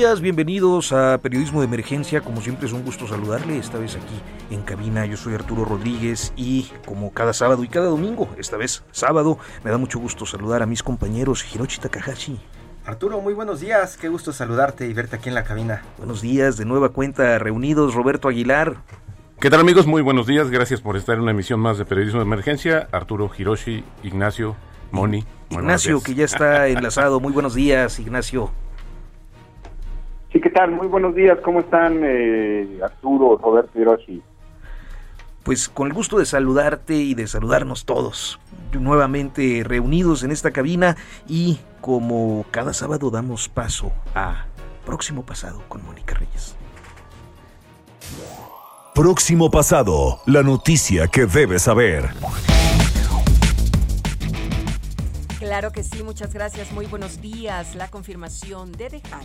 [0.00, 2.22] Días, bienvenidos a Periodismo de Emergencia.
[2.22, 4.18] Como siempre es un gusto saludarle, esta vez aquí
[4.50, 5.04] en cabina.
[5.04, 9.70] Yo soy Arturo Rodríguez y como cada sábado y cada domingo, esta vez sábado, me
[9.70, 12.40] da mucho gusto saludar a mis compañeros Hiroshi Takahashi.
[12.86, 15.82] Arturo, muy buenos días, qué gusto saludarte y verte aquí en la cabina.
[15.98, 18.78] Buenos días, de nueva cuenta reunidos Roberto Aguilar.
[19.38, 19.86] ¿Qué tal amigos?
[19.86, 22.88] Muy buenos días, gracias por estar en una emisión más de Periodismo de Emergencia.
[22.90, 24.56] Arturo, Hiroshi, Ignacio,
[24.92, 25.26] Moni.
[25.50, 27.20] Ignacio, que ya está enlazado.
[27.20, 28.50] Muy buenos días, Ignacio.
[30.32, 30.70] Sí, ¿qué tal?
[30.70, 34.22] Muy buenos días, ¿cómo están eh, Arturo, Roberto Hiroshi?
[35.42, 38.38] Pues con el gusto de saludarte y de saludarnos todos,
[38.72, 44.44] nuevamente reunidos en esta cabina y como cada sábado damos paso a
[44.86, 46.56] Próximo Pasado con Mónica Reyes.
[48.94, 52.10] Próximo pasado, la noticia que debes saber.
[55.50, 56.70] Claro que sí, muchas gracias.
[56.70, 57.74] Muy buenos días.
[57.74, 59.24] La confirmación de dejar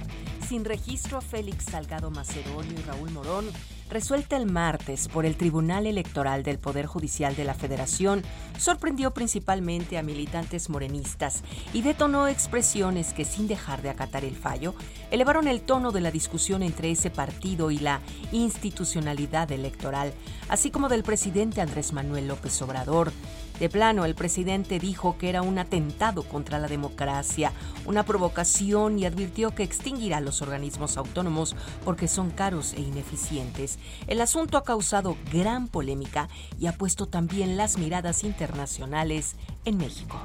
[0.50, 3.46] sin registro a Félix Salgado Macedonio y Raúl Morón,
[3.90, 8.24] resuelta el martes por el Tribunal Electoral del Poder Judicial de la Federación,
[8.58, 14.74] sorprendió principalmente a militantes morenistas y detonó expresiones que, sin dejar de acatar el fallo,
[15.12, 20.14] elevaron el tono de la discusión entre ese partido y la institucionalidad electoral,
[20.50, 23.12] así como del presidente Andrés Manuel López Obrador.
[23.60, 27.54] De plano, el presidente dijo que era un atentado contra la democracia,
[27.86, 31.56] una provocación y advirtió que extinguirá los organismos autónomos
[31.86, 33.80] porque son caros e ineficientes.
[34.08, 36.28] El asunto ha causado gran polémica
[36.60, 40.20] y ha puesto también las miradas internacionales en México.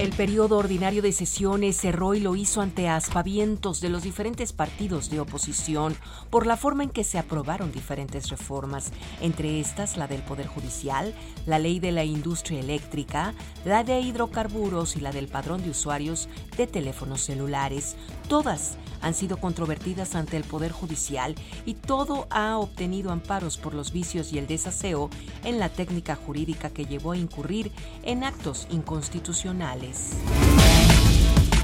[0.00, 5.10] El periodo ordinario de sesiones cerró y lo hizo ante aspavientos de los diferentes partidos
[5.10, 5.94] de oposición
[6.30, 11.14] por la forma en que se aprobaron diferentes reformas, entre estas la del Poder Judicial,
[11.44, 13.34] la ley de la industria eléctrica,
[13.66, 17.94] la de hidrocarburos y la del padrón de usuarios de teléfonos celulares.
[18.26, 21.34] Todas han sido controvertidas ante el Poder Judicial
[21.66, 25.10] y todo ha obtenido amparos por los vicios y el desaseo
[25.44, 27.72] en la técnica jurídica que llevó a incurrir
[28.02, 30.16] en actos inconstitucionales.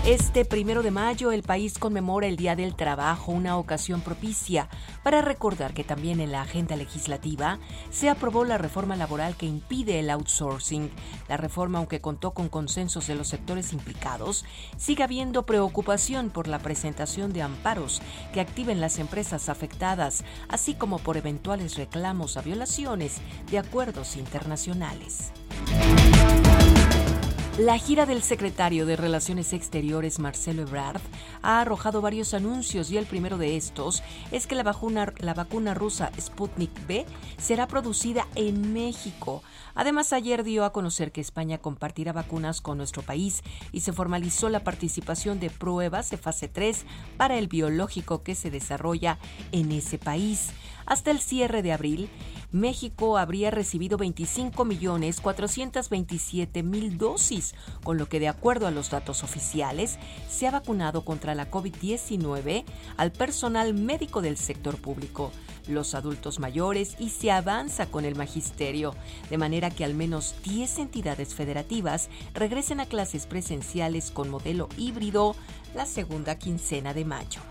[0.07, 4.69] Este primero de mayo el país conmemora el Día del Trabajo, una ocasión propicia
[5.03, 7.59] para recordar que también en la agenda legislativa
[7.91, 10.93] se aprobó la reforma laboral que impide el outsourcing.
[11.29, 14.45] La reforma, aunque contó con consensos de los sectores implicados,
[14.77, 18.01] sigue habiendo preocupación por la presentación de amparos
[18.33, 23.17] que activen las empresas afectadas, así como por eventuales reclamos a violaciones
[23.51, 25.33] de acuerdos internacionales.
[27.59, 31.01] La gira del secretario de Relaciones Exteriores, Marcelo Ebrard,
[31.41, 35.73] ha arrojado varios anuncios y el primero de estos es que la vacuna, la vacuna
[35.73, 37.07] rusa Sputnik V
[37.39, 39.43] será producida en México.
[39.75, 44.51] Además, ayer dio a conocer que España compartirá vacunas con nuestro país y se formalizó
[44.51, 46.85] la participación de pruebas de fase 3
[47.17, 49.19] para el biológico que se desarrolla
[49.53, 50.51] en ese país.
[50.85, 52.11] Hasta el cierre de abril,
[52.57, 60.47] México habría recibido 25.427.000 dosis, con lo que de acuerdo a los datos oficiales, se
[60.47, 62.65] ha vacunado contra la COVID-19
[62.97, 65.33] al personal médico del sector público,
[65.69, 68.95] los adultos mayores y se avanza con el magisterio,
[69.29, 75.37] de manera que al menos 10 entidades federativas regresen a clases presenciales con modelo híbrido
[75.75, 77.43] la segunda quincena de mayo.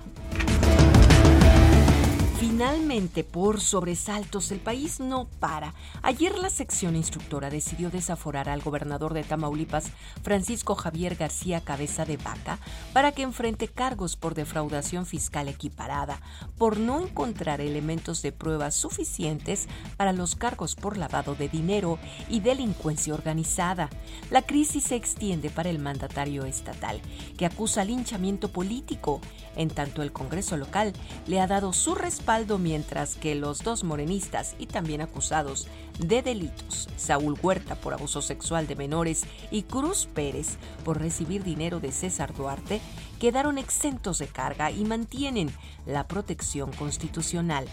[2.48, 5.74] Finalmente, por sobresaltos, el país no para.
[6.04, 9.86] Ayer la sección instructora decidió desaforar al gobernador de Tamaulipas,
[10.22, 12.60] Francisco Javier García Cabeza de Vaca,
[12.94, 16.22] para que enfrente cargos por defraudación fiscal equiparada,
[16.56, 21.98] por no encontrar elementos de prueba suficientes para los cargos por lavado de dinero
[22.30, 23.90] y delincuencia organizada.
[24.30, 27.02] La crisis se extiende para el mandatario estatal,
[27.40, 29.20] que acusa linchamiento político,
[29.56, 30.94] en tanto el Congreso local
[31.26, 35.68] le ha dado su respaldo mientras que los dos morenistas y también acusados
[36.00, 41.80] de delitos, Saúl Huerta por abuso sexual de menores y Cruz Pérez por recibir dinero
[41.80, 42.82] de César Duarte,
[43.22, 45.50] quedaron exentos de carga y mantienen
[45.86, 47.68] la protección constitucional.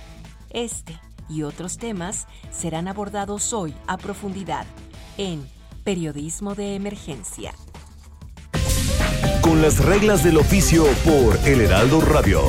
[0.51, 0.97] Este
[1.29, 4.65] y otros temas serán abordados hoy a profundidad
[5.19, 5.45] en
[5.83, 7.53] Periodismo de Emergencia.
[9.41, 12.43] Con las reglas del oficio por El Heraldo Radio.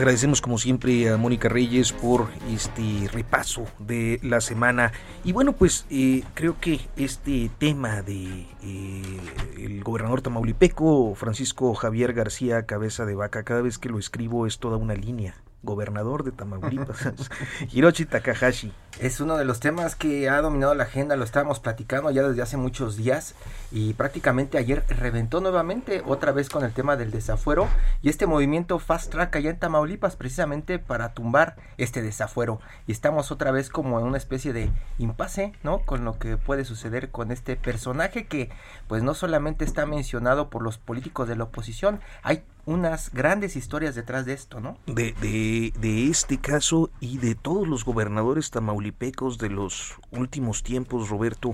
[0.00, 4.92] Agradecemos como siempre a Mónica Reyes por este repaso de la semana.
[5.24, 9.20] Y bueno, pues eh, creo que este tema de eh,
[9.58, 14.58] el gobernador tamaulipeco, Francisco Javier García Cabeza de Vaca, cada vez que lo escribo es
[14.58, 17.10] toda una línea gobernador de Tamaulipas,
[17.72, 18.72] Hiroshi Takahashi.
[18.98, 22.42] Es uno de los temas que ha dominado la agenda, lo estábamos platicando ya desde
[22.42, 23.34] hace muchos días
[23.70, 27.68] y prácticamente ayer reventó nuevamente otra vez con el tema del desafuero
[28.02, 33.30] y este movimiento Fast Track allá en Tamaulipas precisamente para tumbar este desafuero y estamos
[33.30, 35.80] otra vez como en una especie de impasse, ¿no?
[35.80, 38.50] Con lo que puede suceder con este personaje que
[38.88, 43.94] pues no solamente está mencionado por los políticos de la oposición, hay unas grandes historias
[43.94, 44.78] detrás de esto, ¿no?
[44.86, 51.08] De, de, de, este caso y de todos los gobernadores tamaulipecos de los últimos tiempos,
[51.08, 51.52] Roberto,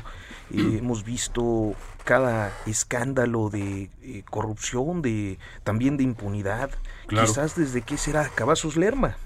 [0.53, 1.75] eh, hemos visto
[2.05, 6.71] cada escándalo de eh, corrupción, de también de impunidad,
[7.09, 9.17] quizás desde qué será Cavazos Lerma.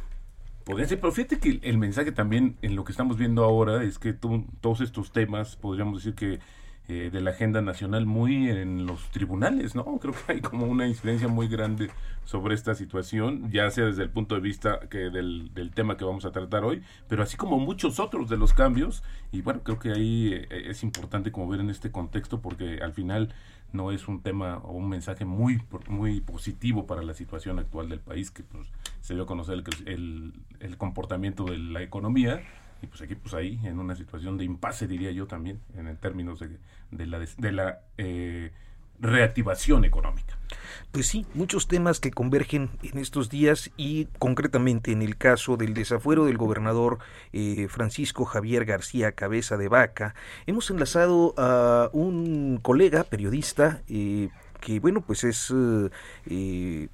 [0.65, 3.99] Podría ser, pero fíjate que el mensaje también en lo que estamos viendo ahora es
[3.99, 6.39] que todos estos temas, podríamos decir que
[6.91, 9.85] eh, de la agenda nacional muy en los tribunales, ¿no?
[10.01, 11.89] Creo que hay como una incidencia muy grande
[12.25, 16.05] sobre esta situación, ya sea desde el punto de vista que del, del tema que
[16.05, 19.79] vamos a tratar hoy, pero así como muchos otros de los cambios, y bueno, creo
[19.79, 23.33] que ahí eh, es importante como ver en este contexto porque al final
[23.73, 28.01] no es un tema o un mensaje muy muy positivo para la situación actual del
[28.01, 28.67] país, que pues,
[29.01, 32.43] se dio a conocer el, el, el comportamiento de la economía,
[32.83, 36.41] y pues aquí pues ahí en una situación de impasse diría yo también en términos
[36.41, 36.59] de,
[36.91, 38.53] de la, de la eh,
[39.01, 40.39] reactivación económica.
[40.93, 45.75] Pues sí, muchos temas que convergen en estos días y concretamente en el caso del
[45.75, 46.99] desafuero del gobernador
[47.33, 50.15] eh, Francisco Javier García Cabeza de Vaca,
[50.47, 54.31] hemos enlazado a un colega periodista eh,
[54.61, 55.53] que bueno pues es
[56.27, 56.89] eh,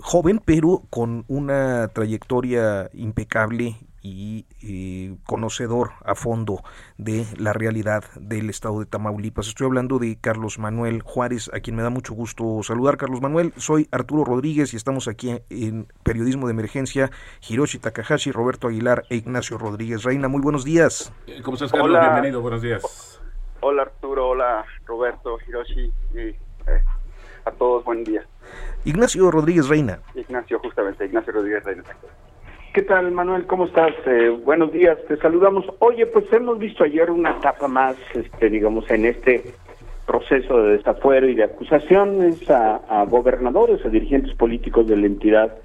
[0.00, 3.76] joven pero con una trayectoria impecable
[4.08, 6.62] y conocedor a fondo
[6.96, 9.48] de la realidad del estado de Tamaulipas.
[9.48, 12.96] Estoy hablando de Carlos Manuel Juárez, a quien me da mucho gusto saludar.
[12.96, 17.10] Carlos Manuel, soy Arturo Rodríguez y estamos aquí en Periodismo de Emergencia.
[17.48, 20.28] Hiroshi Takahashi, Roberto Aguilar e Ignacio Rodríguez Reina.
[20.28, 21.12] Muy buenos días.
[21.26, 22.00] Eh, ¿Cómo estás, Carlos?
[22.00, 23.20] Bienvenido, buenos días.
[23.60, 24.28] Hola, Arturo.
[24.28, 25.92] Hola, Roberto, Hiroshi.
[26.14, 26.36] Y, eh,
[27.44, 28.24] a todos, buen día.
[28.84, 30.00] Ignacio Rodríguez Reina.
[30.14, 31.84] Ignacio, justamente, Ignacio Rodríguez Reina.
[32.78, 33.44] ¿Qué tal, Manuel?
[33.46, 33.92] ¿Cómo estás?
[34.06, 35.64] Eh, buenos días, te saludamos.
[35.80, 39.42] Oye, pues hemos visto ayer una etapa más, este, digamos, en este
[40.06, 45.56] proceso de desafuero y de acusaciones a, gobernadores, a dirigentes políticos de la entidad,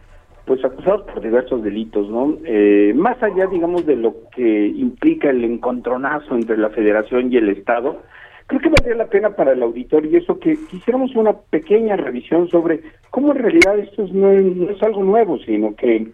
[0.45, 2.35] pues acusados por diversos delitos, ¿no?
[2.45, 7.49] Eh, más allá, digamos, de lo que implica el encontronazo entre la Federación y el
[7.49, 8.01] Estado,
[8.47, 12.49] creo que valdría la pena para el auditor y eso que quisiéramos una pequeña revisión
[12.49, 12.81] sobre
[13.11, 16.07] cómo en realidad esto no es algo nuevo, sino que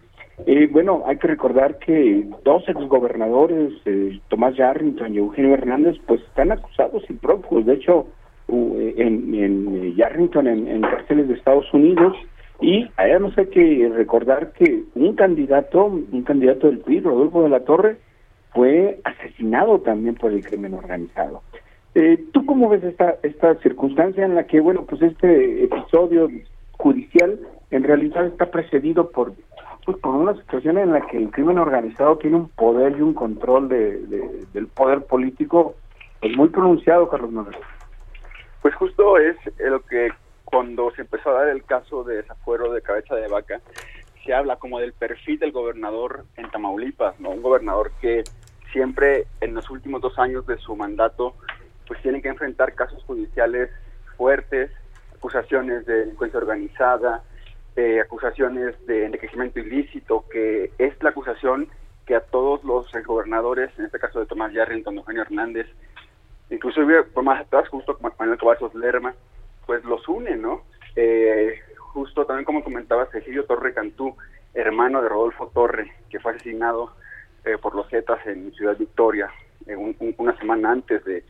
[0.46, 6.20] eh, bueno, hay que recordar que dos exgobernadores, eh, Tomás Yarrington y Eugenio Hernández, pues
[6.22, 7.66] están acusados y prófugos.
[7.66, 8.06] De hecho,
[8.48, 12.16] en, en eh, Yarrington en, en cárceles de Estados Unidos
[12.60, 17.60] y además hay que recordar que un candidato, un candidato del PRI, Rodolfo de la
[17.60, 17.96] Torre,
[18.52, 21.42] fue asesinado también por el crimen organizado.
[21.94, 26.28] Eh, ¿Tú cómo ves esta, esta circunstancia en la que, bueno, pues este episodio
[26.72, 27.38] judicial
[27.70, 29.32] en realidad está precedido por
[29.84, 33.14] pues por una situación en la que el crimen organizado tiene un poder y un
[33.14, 35.74] control de, del poder político
[36.20, 37.56] pues muy pronunciado, Carlos Manuel.
[38.62, 40.10] Pues justo es lo que
[40.44, 43.60] cuando se empezó a dar el caso de desafuero de cabeza de vaca,
[44.24, 47.30] se habla como del perfil del gobernador en Tamaulipas, ¿no?
[47.30, 48.22] Un gobernador que
[48.72, 51.34] siempre en los últimos dos años de su mandato
[51.86, 53.70] pues tiene que enfrentar casos judiciales
[54.16, 54.70] fuertes,
[55.16, 57.22] acusaciones de delincuencia organizada,
[57.76, 61.68] eh, acusaciones de enriquecimiento ilícito, que es la acusación
[62.06, 65.66] que a todos los gobernadores, en este caso de Tomás Yarrington, Eugenio Hernández,
[66.50, 69.14] inclusive por más atrás, justo como Manuel Cavazos Lerma,
[69.66, 70.62] pues los une, ¿no?
[70.96, 74.16] Eh, justo también como comentaba Cecilio Torre Cantú,
[74.54, 76.92] hermano de Rodolfo Torre, que fue asesinado
[77.44, 79.30] eh, por los Zetas en Ciudad Victoria,
[80.18, 81.22] una semana antes de,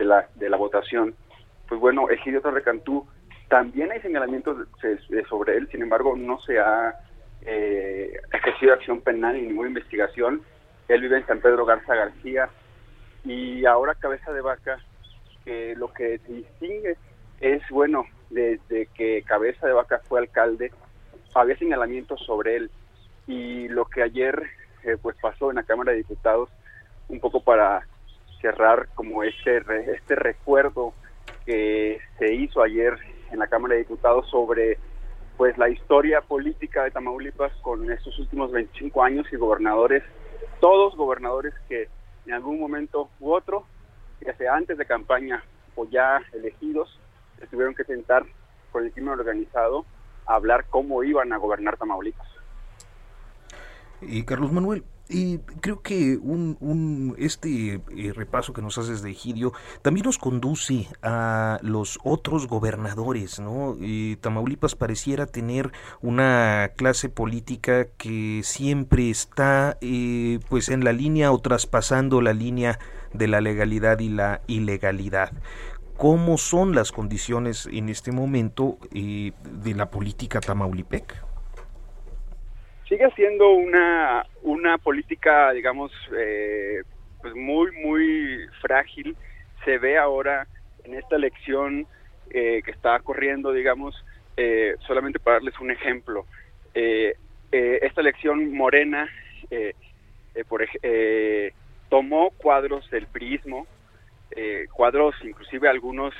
[0.00, 1.14] la, de la votación.
[1.68, 3.06] Pues bueno, Egidio Torre Cantú,
[3.48, 4.68] también hay señalamientos
[5.28, 6.94] sobre él, sin embargo no se ha
[7.42, 10.42] eh, ejercido acción penal ni ninguna investigación.
[10.88, 12.48] Él vive en San Pedro Garza García
[13.24, 14.78] y ahora Cabeza de Vaca,
[15.44, 16.96] que lo que distingue
[17.40, 20.72] es, bueno, desde que Cabeza de Vaca fue alcalde,
[21.34, 22.70] había señalamientos sobre él
[23.26, 24.42] y lo que ayer
[24.84, 26.48] eh, pues pasó en la Cámara de Diputados
[27.08, 27.86] un poco para
[28.40, 29.62] cerrar como este
[29.94, 30.94] este recuerdo
[31.44, 32.98] que se hizo ayer
[33.30, 34.78] en la Cámara de Diputados sobre
[35.36, 40.02] pues la historia política de Tamaulipas con estos últimos 25 años y gobernadores,
[40.60, 41.88] todos gobernadores que
[42.26, 43.64] en algún momento u otro,
[44.20, 45.44] ya sea antes de campaña
[45.76, 46.98] o ya elegidos,
[47.50, 48.24] tuvieron que sentar
[48.72, 49.86] con el crimen organizado
[50.26, 52.28] a hablar cómo iban a gobernar Tamaulipas.
[54.00, 59.52] Y Carlos Manuel, y creo que un, este eh, repaso que nos haces de Egidio
[59.82, 63.76] también nos conduce a los otros gobernadores, ¿no?
[64.20, 65.72] Tamaulipas pareciera tener
[66.02, 72.78] una clase política que siempre está eh, pues en la línea o traspasando la línea
[73.14, 75.32] de la legalidad y la ilegalidad
[75.96, 81.27] cómo son las condiciones en este momento eh, de la política tamaulipec
[82.88, 86.82] sigue siendo una, una política, digamos, eh,
[87.20, 89.16] pues muy, muy frágil.
[89.64, 90.46] Se ve ahora
[90.84, 91.86] en esta elección
[92.30, 93.94] eh, que está corriendo, digamos,
[94.36, 96.26] eh, solamente para darles un ejemplo.
[97.50, 99.08] esta elección morena
[100.48, 100.64] por,
[101.88, 103.66] tomó cuadros del prismo,
[104.72, 106.14] cuadros inclusive algunos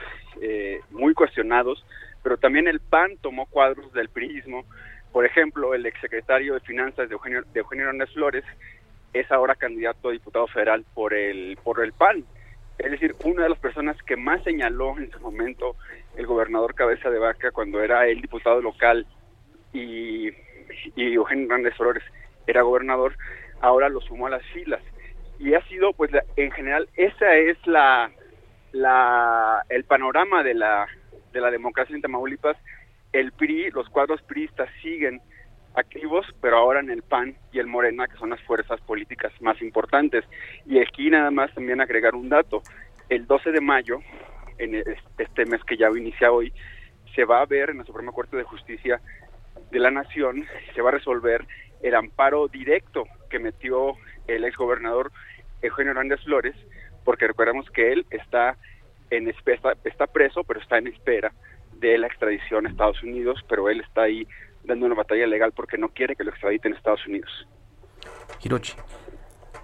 [0.91, 1.85] muy cuestionados,
[2.23, 4.65] pero también el PAN tomó cuadros del prismo
[5.13, 8.45] por ejemplo, el exsecretario de Finanzas de Eugenio, de Eugenio Hernández Flores
[9.13, 12.25] es ahora candidato a diputado federal por el, por el PAN.
[12.79, 15.77] Es decir, una de las personas que más señaló en su momento
[16.17, 19.07] el gobernador Cabeza de Vaca cuando era el diputado local
[19.73, 20.29] y,
[20.95, 22.05] y Eugenio Hernández Flores
[22.47, 23.17] era gobernador,
[23.61, 24.81] ahora lo sumó a las filas.
[25.39, 28.11] Y ha sido, pues, en general, esa es la,
[28.73, 30.87] la, el panorama de la,
[31.33, 32.57] de la democracia en Tamaulipas
[33.13, 35.21] el PRI, los cuadros priistas siguen
[35.75, 39.61] activos, pero ahora en el PAN y el Morena, que son las fuerzas políticas más
[39.63, 40.25] importantes.
[40.67, 42.63] Y aquí nada más también agregar un dato.
[43.09, 44.01] El 12 de mayo,
[44.59, 44.75] en
[45.19, 46.53] este mes que ya inicia hoy,
[47.15, 49.01] se va a ver en la Suprema Corte de Justicia
[49.71, 51.47] de la Nación, se va a resolver
[51.83, 53.95] el amparo directo que metió
[54.27, 55.13] el exgobernador
[55.63, 56.57] Eugenio Hernández Flores,
[57.05, 58.57] porque recordemos que él está
[59.11, 61.33] en está, está preso, pero está en espera
[61.81, 64.27] de la extradición a Estados Unidos, pero él está ahí
[64.65, 67.47] dando una batalla legal porque no quiere que lo extraditen a Estados Unidos.
[68.43, 68.75] Hirochi.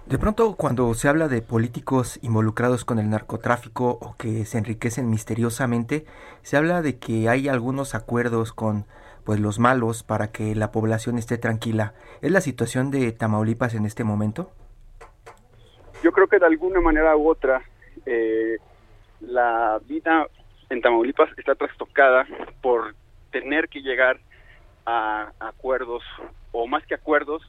[0.05, 5.09] De pronto, cuando se habla de políticos involucrados con el narcotráfico o que se enriquecen
[5.09, 6.05] misteriosamente,
[6.43, 8.85] se habla de que hay algunos acuerdos con
[9.23, 11.95] pues los malos para que la población esté tranquila.
[12.21, 14.51] ¿Es la situación de Tamaulipas en este momento?
[16.03, 17.63] Yo creo que de alguna manera u otra
[18.05, 18.57] eh,
[19.21, 20.27] la vida
[20.75, 22.27] en Tamaulipas está trastocada
[22.61, 22.95] por
[23.31, 24.19] tener que llegar
[24.85, 26.03] a acuerdos
[26.51, 27.41] o más que acuerdos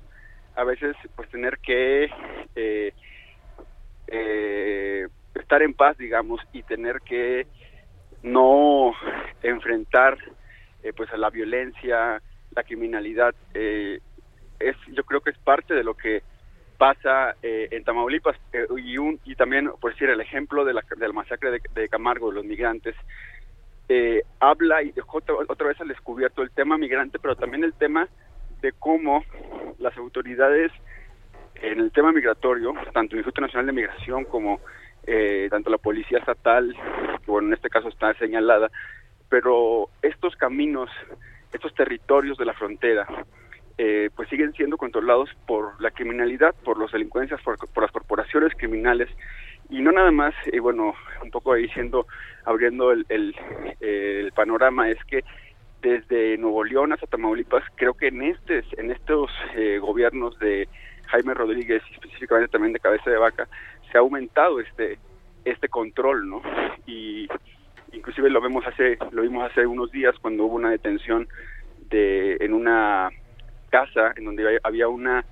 [0.54, 2.08] a veces pues tener que
[2.54, 2.92] eh,
[4.06, 7.46] eh, estar en paz digamos y tener que
[8.22, 8.92] no
[9.42, 10.16] enfrentar
[10.82, 12.22] eh, pues a la violencia
[12.54, 16.22] la criminalidad es yo creo que es parte de lo que
[16.76, 20.84] pasa eh, en Tamaulipas eh, y, un, y también, por decir, el ejemplo de la,
[20.96, 22.94] de masacre de, Camargo, de los migrantes,
[23.88, 28.08] eh, habla y dejó otra, vez al descubierto el tema migrante, pero también el tema
[28.60, 29.24] de cómo
[29.78, 30.72] las autoridades
[31.56, 34.60] en el tema migratorio, tanto el Instituto Nacional de Migración como
[35.50, 36.74] tanto la Policía Estatal,
[37.24, 38.72] que bueno, en este caso está señalada,
[39.28, 40.90] pero estos caminos,
[41.52, 43.06] estos territorios de la frontera,
[43.78, 49.08] eh, pues siguen siendo controlados por la criminalidad, por los delincuencias, por, las corporaciones criminales
[49.68, 52.06] y no nada más, y bueno, un poco ahí siendo,
[52.44, 53.34] abriendo el,
[54.34, 55.24] panorama, es que
[55.82, 60.68] desde Nuevo León hasta Tamaulipas, creo que en, este, en estos eh, gobiernos de
[61.06, 63.48] Jaime Rodríguez y específicamente también de Cabeza de Vaca,
[63.90, 64.98] se ha aumentado este,
[65.44, 66.42] este control, ¿no?
[66.86, 67.28] Y,
[67.92, 71.28] inclusive lo vemos hace, lo vimos hace unos días cuando hubo una detención
[71.88, 73.10] de en una
[73.76, 75.24] casa en donde había una,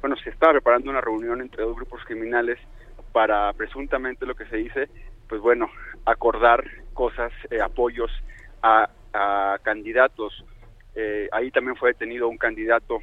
[0.00, 2.58] bueno, se estaba preparando una reunión entre dos grupos criminales
[3.12, 4.88] para presuntamente lo que se dice,
[5.28, 5.70] pues bueno,
[6.04, 6.62] acordar
[6.92, 8.10] cosas, eh, apoyos
[8.62, 8.88] a,
[9.62, 10.44] candidatos.
[10.94, 12.98] Eh, ahí también fue detenido un candidato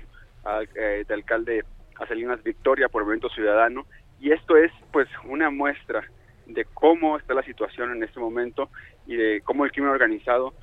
[0.76, 1.64] eh, de alcalde
[2.00, 3.88] a Salinas Victoria por Movimiento Ciudadano
[4.20, 6.04] y esto es pues una muestra
[6.46, 8.70] de cómo está la situación en este momento
[9.08, 10.54] y de cómo el crimen organizado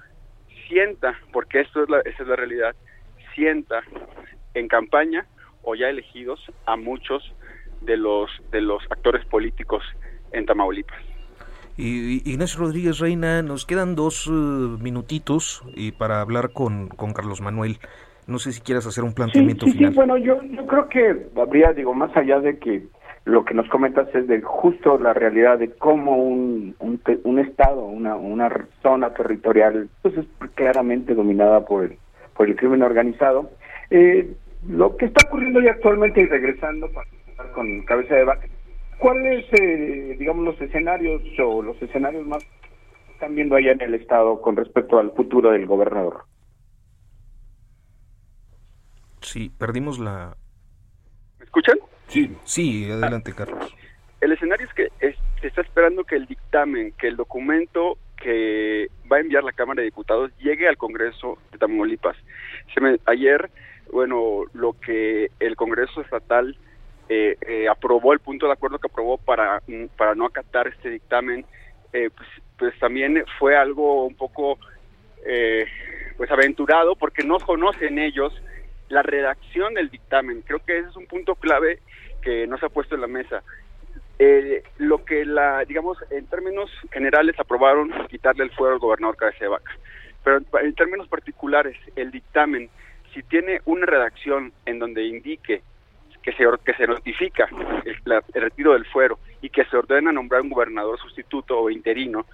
[0.69, 2.77] sienta, porque esto es la, esa es la realidad,
[3.35, 3.83] sienta
[4.55, 5.27] en campaña
[5.63, 7.35] o ya elegidos a muchos
[7.83, 9.83] de los de los actores políticos
[10.33, 10.99] en Tamaulipas.
[11.77, 17.41] Y, Ignacio Rodríguez Reina, nos quedan dos uh, minutitos y para hablar con, con Carlos
[17.41, 17.79] Manuel.
[18.27, 19.91] No sé si quieras hacer un planteamiento final.
[19.91, 22.87] Sí, bueno, yo, yo creo que habría, digo, más allá de que
[23.25, 28.17] lo que nos comentas es de justo la realidad de cómo un, un, estado, una,
[28.17, 28.51] una
[28.83, 31.99] zona territorial, pues es claramente dominada por el,
[32.41, 33.51] por el crimen organizado.
[33.91, 34.33] Eh,
[34.67, 37.07] lo que está ocurriendo ya actualmente y regresando para
[37.53, 38.47] con cabeza de vaca,
[38.99, 42.43] ¿cuáles, eh, digamos, los escenarios o los escenarios más
[43.13, 46.25] están viendo allá en el estado con respecto al futuro del gobernador?
[49.21, 50.35] Sí, perdimos la...
[51.39, 51.77] ¿Me escuchan?
[52.09, 53.77] Sí, sí, adelante, Carlos.
[54.23, 54.89] El escenario es que
[55.43, 58.80] se está esperando que el dictamen, que el documento que
[59.11, 62.17] va a enviar la Cámara de Diputados llegue al Congreso de Tamaulipas.
[63.07, 63.51] ayer,
[63.93, 66.57] bueno, lo que el Congreso Estatal
[67.13, 69.61] eh, eh, aprobó, el punto de acuerdo que aprobó para,
[69.97, 71.45] para no acatar este dictamen,
[71.93, 74.59] eh, pues, pues, también fue algo un poco
[76.17, 78.33] pues aventurado porque no conocen ellos
[78.89, 80.43] la redacción del dictamen.
[80.43, 81.79] Creo que ese es un punto clave
[82.23, 83.43] que no se ha puesto en la mesa.
[84.23, 89.39] Eh, lo que la, digamos, en términos generales aprobaron quitarle el fuero al gobernador Cabeza
[89.41, 89.73] de Vaca.
[90.23, 92.69] Pero en términos particulares, el dictamen,
[93.15, 95.63] si tiene una redacción en donde indique
[96.23, 97.49] que se, que se notifica
[97.87, 97.97] el,
[98.35, 102.27] el retiro del fuero y que se ordena nombrar un gobernador sustituto o interino,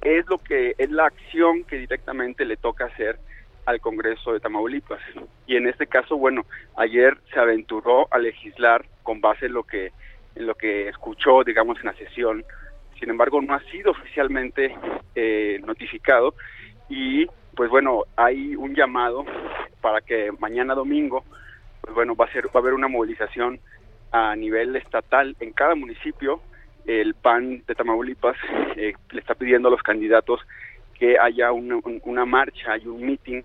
[0.00, 3.18] es lo que es la acción que directamente le toca hacer
[3.66, 5.02] al Congreso de Tamaulipas.
[5.46, 6.46] Y en este caso, bueno,
[6.78, 9.92] ayer se aventuró a legislar con base en lo que
[10.34, 12.44] en lo que escuchó, digamos, en la sesión.
[12.98, 14.74] Sin embargo, no ha sido oficialmente
[15.14, 16.34] eh, notificado
[16.88, 19.24] y, pues bueno, hay un llamado
[19.80, 21.24] para que mañana domingo,
[21.80, 23.60] pues bueno, va a ser va a haber una movilización
[24.12, 26.40] a nivel estatal en cada municipio.
[26.86, 28.36] El PAN de Tamaulipas
[28.76, 30.40] eh, le está pidiendo a los candidatos
[30.98, 33.42] que haya una, marcha y un meeting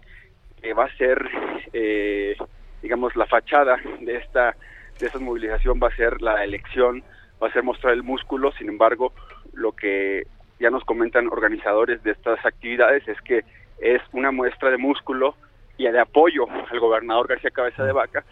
[0.62, 1.28] que va a ser,
[1.74, 2.36] eh,
[2.82, 4.56] digamos, la fachada de esta
[5.00, 7.04] de esta movilización va a ser la elección,
[7.42, 8.52] va a ser mostrar el músculo.
[8.54, 9.14] Sin embargo,
[9.54, 10.24] lo que
[10.60, 13.44] ya nos comentan organizadores de estas actividades es que
[13.80, 15.36] es una muestra de músculo
[15.78, 18.24] y de apoyo al gobernador García Cabeza de Vaca,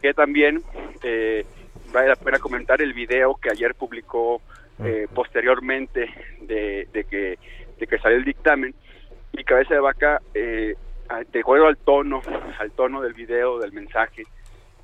[0.00, 0.62] que también
[1.02, 1.46] eh,
[1.92, 4.42] vale la pena comentar el video que ayer publicó
[4.84, 6.10] eh, posteriormente
[6.42, 7.38] de, que
[7.78, 8.74] de que sale el dictamen
[9.32, 10.74] y Cabeza de Vaca, eh,
[11.30, 12.20] de acuerdo al tono,
[12.58, 14.24] al tono del video, del mensaje,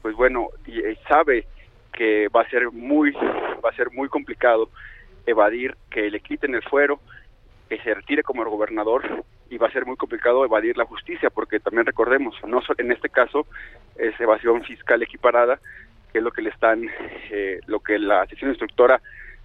[0.03, 1.47] pues bueno, y, sabe
[1.93, 4.71] que va a ser muy, va a ser muy complicado
[5.27, 7.01] evadir que le quiten el fuero,
[7.69, 11.61] que se retire como gobernador y va a ser muy complicado evadir la justicia porque
[11.61, 13.47] también recordemos, no en este caso
[13.97, 15.59] es evasión fiscal equiparada,
[16.13, 16.89] que es lo que le están,
[17.31, 19.01] eh, lo que la sesión instructora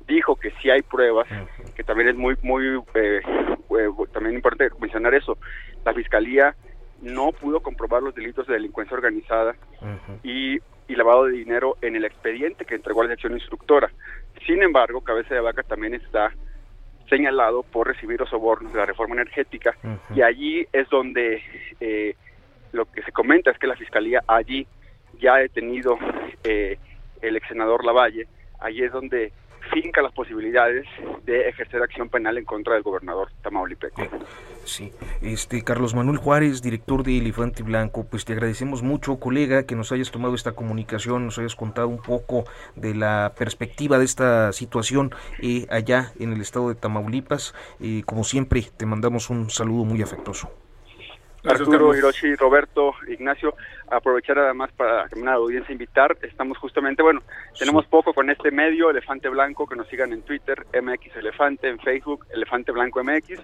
[0.07, 1.27] dijo que sí hay pruebas,
[1.75, 5.37] que también es muy, muy, eh, eh, también importante mencionar eso.
[5.85, 6.55] La fiscalía
[7.03, 9.55] no pudo comprobar los delitos de delincuencia organizada
[10.23, 10.55] y,
[10.87, 13.91] y, lavado de dinero en el expediente que entregó la sección instructora.
[14.47, 16.33] Sin embargo, Cabeza de Vaca también está
[17.09, 19.75] señalado por recibir los sobornos de la reforma energética
[20.15, 21.43] y allí es donde
[21.79, 22.15] eh,
[22.71, 24.65] lo que se comenta es que la fiscalía allí
[25.19, 25.97] ya ha detenido
[26.43, 28.27] el ex senador Lavalle,
[28.59, 29.31] allí es donde
[29.71, 30.85] finca las posibilidades
[31.23, 34.01] de ejercer acción penal en contra del gobernador Tamaulipeco.
[34.65, 39.75] Sí, este Carlos Manuel Juárez, director de Elefante Blanco, pues te agradecemos mucho, colega, que
[39.75, 42.45] nos hayas tomado esta comunicación, nos hayas contado un poco
[42.75, 47.53] de la perspectiva de esta situación eh, allá en el estado de Tamaulipas.
[47.81, 50.49] Eh, como siempre, te mandamos un saludo muy afectuoso.
[51.45, 53.55] Arturo, Hiroshi, Roberto, Ignacio,
[53.89, 57.21] aprovechar además para que la audiencia invitar, estamos justamente, bueno,
[57.57, 61.79] tenemos poco con este medio, Elefante Blanco, que nos sigan en Twitter, MX Elefante, en
[61.79, 63.39] Facebook, Elefante Blanco MX,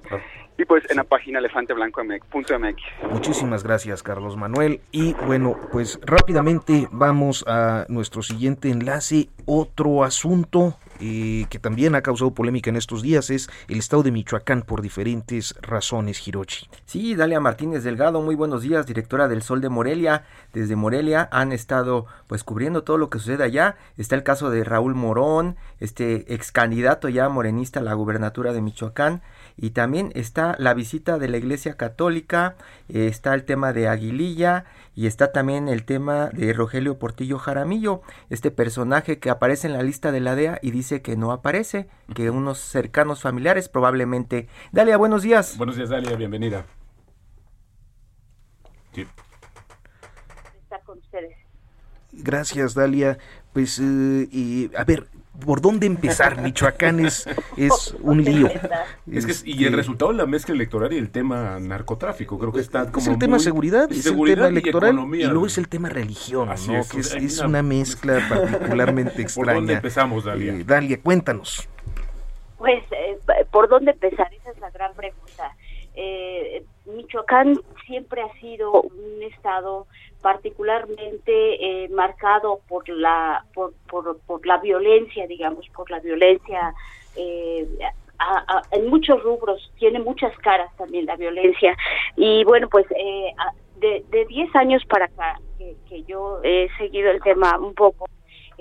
[0.58, 3.12] y pues en la página elefanteblanco.mx.
[3.12, 10.78] Muchísimas gracias, Carlos Manuel, y bueno, pues rápidamente vamos a nuestro siguiente enlace, otro asunto
[11.02, 14.82] eh, que también ha causado polémica en estos días, es el estado de Michoacán por
[14.82, 16.68] diferentes razones, Hirochi.
[16.86, 20.26] Sí, Dalia Martínez Delgado, muy buenos días, directora del Sol de Morelia.
[20.54, 23.78] Desde Morelia han estado pues cubriendo todo lo que sucede allá.
[23.98, 28.62] Está el caso de Raúl Morón, este ex candidato ya morenista a la gubernatura de
[28.62, 29.22] Michoacán.
[29.58, 32.56] Y también está la visita de la Iglesia Católica,
[32.88, 34.66] eh, está el tema de Aguililla
[34.96, 39.84] y está también el tema de Rogelio Portillo Jaramillo, este personaje que aparece en la
[39.84, 44.48] lista de la DEA y dice que no aparece, que unos cercanos familiares probablemente.
[44.72, 45.58] Dalia, buenos días.
[45.58, 46.66] Buenos días, Dalia, bienvenida.
[48.94, 49.06] Sí.
[52.24, 53.18] Gracias, Dalia.
[53.54, 55.08] Pues, eh, y, a ver,
[55.46, 56.42] ¿por dónde empezar?
[56.42, 57.28] Michoacán es,
[57.58, 58.50] es un lío.
[59.12, 62.52] Es que, y el este, resultado de la mezcla electoral y el tema narcotráfico, creo
[62.52, 63.04] que está como.
[63.04, 66.54] Es el tema seguridad, es el tema electoral y, luego es el tema religión, ¿no?
[66.54, 69.46] Es, que es, una, mezcla particularmente extraña.
[69.46, 70.54] ¿Por dónde empezamos, Dalia?
[70.54, 71.68] Eh, Dalia, cuéntanos.
[72.58, 73.18] Pues, eh,
[73.52, 74.34] ¿por dónde empezar?
[74.34, 75.56] Esa es la gran pregunta.
[75.96, 79.88] Eh, Michoacán siempre ha sido un estado
[80.22, 86.74] particularmente eh, marcado por la por, por, la violencia digamos por la violencia
[87.16, 87.68] eh,
[88.72, 91.76] en muchos rubros tiene muchas caras también la violencia.
[92.16, 93.34] Y bueno pues eh,
[93.78, 95.40] de, de 10 años para acá
[95.88, 98.06] que yo he seguido el tema un poco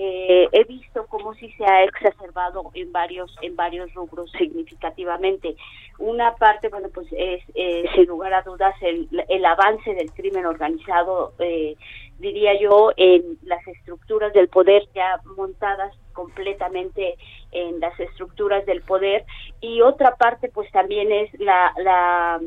[0.01, 5.57] eh, he visto cómo sí se ha exacerbado en varios en varios rubros significativamente.
[5.99, 10.47] Una parte, bueno, pues es eh, sin lugar a dudas el, el, avance del crimen
[10.47, 11.75] organizado, eh,
[12.21, 17.17] diría yo, en las estructuras del poder ya montadas completamente
[17.51, 19.25] en las estructuras del poder
[19.61, 22.41] y otra parte pues también es la, la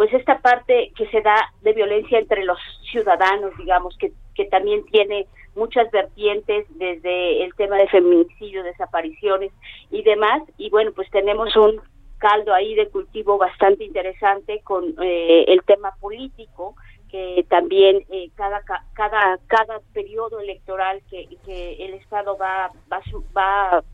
[0.00, 2.58] pues esta parte que se da de violencia entre los
[2.90, 9.52] ciudadanos, digamos, que, que también tiene muchas vertientes desde el tema de feminicidio, desapariciones
[9.90, 10.42] y demás.
[10.56, 11.78] Y bueno, pues tenemos un
[12.16, 16.74] caldo ahí de cultivo bastante interesante con eh, el tema político
[17.10, 18.62] que también eh, cada
[18.94, 23.02] cada cada periodo electoral que, que el estado va va,
[23.36, 23.84] va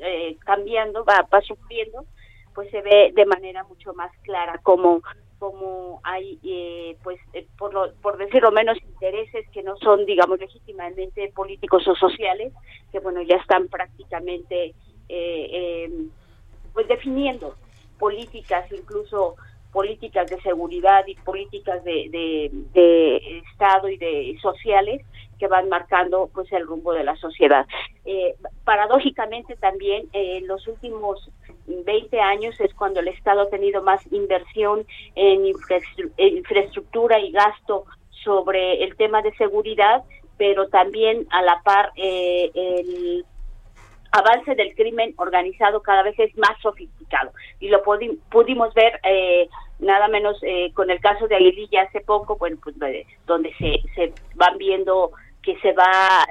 [0.00, 2.04] eh, cambiando va va sufriendo
[2.54, 5.02] pues se ve de manera mucho más clara como
[5.44, 10.40] como hay, eh, pues, eh, por, lo, por decirlo menos, intereses que no son, digamos,
[10.40, 12.50] legítimamente políticos o sociales,
[12.90, 14.74] que, bueno, ya están prácticamente,
[15.10, 15.90] eh,
[16.72, 17.56] pues, definiendo
[17.98, 19.36] políticas, incluso
[19.70, 22.08] políticas de seguridad y políticas de,
[22.72, 25.02] de, Estado y de sociales
[25.38, 27.66] que van marcando pues el rumbo de la sociedad.
[28.64, 31.28] paradójicamente también en los últimos
[31.66, 37.84] 20 años es cuando el Estado ha tenido más inversión en infraestructura y gasto
[38.22, 40.02] sobre el tema de seguridad,
[40.36, 43.24] pero también a la par eh, el
[44.12, 47.32] avance del crimen organizado cada vez es más sofisticado.
[47.60, 49.48] Y lo pudimos ver eh,
[49.78, 52.76] nada menos eh, con el caso de Aguililla hace poco, bueno, pues
[53.26, 56.26] donde se, se van viendo que se va,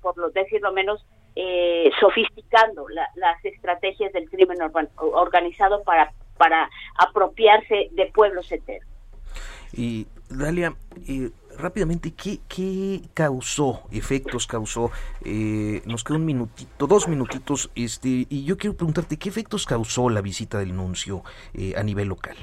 [0.00, 1.04] por lo decirlo menos,
[1.36, 4.58] eh, sofisticando las estrategias del crimen
[4.96, 8.88] organizado para, para apropiarse de pueblos enteros.
[9.72, 10.74] Y Dalia,
[11.08, 14.92] eh, rápidamente, ¿qué, ¿qué, causó, efectos causó?
[15.24, 20.08] Eh, nos queda un minutito, dos minutitos, este, y yo quiero preguntarte, ¿qué efectos causó
[20.10, 21.24] la visita del nuncio
[21.76, 22.36] a nivel local?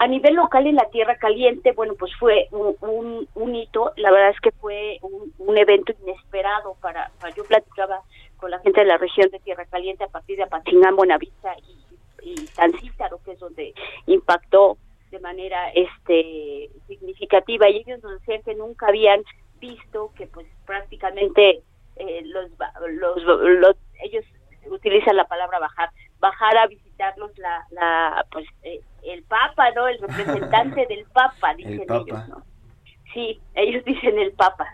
[0.00, 4.30] A nivel local en la Tierra Caliente, bueno, pues fue un, un, hito, la verdad
[4.30, 8.02] es que fue un, evento inesperado para, yo platicaba
[8.36, 11.52] con la gente de la región de Tierra Caliente a partir de Apatzingán, Buenavista
[12.22, 12.48] y, y
[12.80, 13.74] Cícaro, que es donde
[14.06, 14.78] impactó
[15.10, 17.68] de manera este significativa.
[17.68, 19.22] Y ellos nos decían que nunca habían
[19.58, 21.62] visto que pues prácticamente
[21.96, 22.50] eh, los,
[22.90, 24.24] los, los, ellos
[24.70, 29.88] utilizan la palabra bajar bajar a visitarlos la, la pues eh, el Papa, ¿no?
[29.88, 32.42] El representante del Papa, dicen ellos, ¿no?
[33.14, 34.66] Sí, ellos dicen el Papa,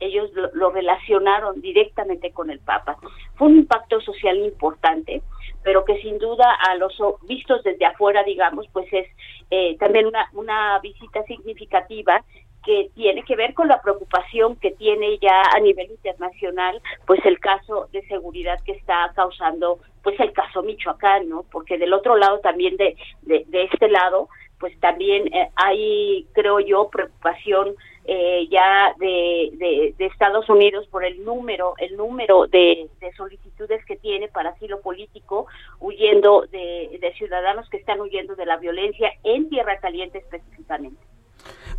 [0.00, 2.98] ellos lo, relacionaron directamente con el Papa.
[3.34, 5.22] Fue un impacto social importante,
[5.62, 9.06] pero que sin duda a los vistos desde afuera, digamos, pues es
[9.50, 12.22] eh, también una, una visita significativa
[12.64, 17.38] que tiene que ver con la preocupación que tiene ya a nivel internacional pues el
[17.38, 21.44] caso de seguridad que está causando pues el caso Michoacán, ¿no?
[21.50, 26.88] Porque del otro lado también de, de, este lado pues también eh, hay creo yo
[26.88, 33.84] preocupación eh, ya de, de, Estados Unidos por el número el número de, de solicitudes
[33.86, 35.46] que tiene para asilo político
[35.78, 41.00] huyendo de, de ciudadanos que están huyendo de la violencia en Tierra Caliente específicamente.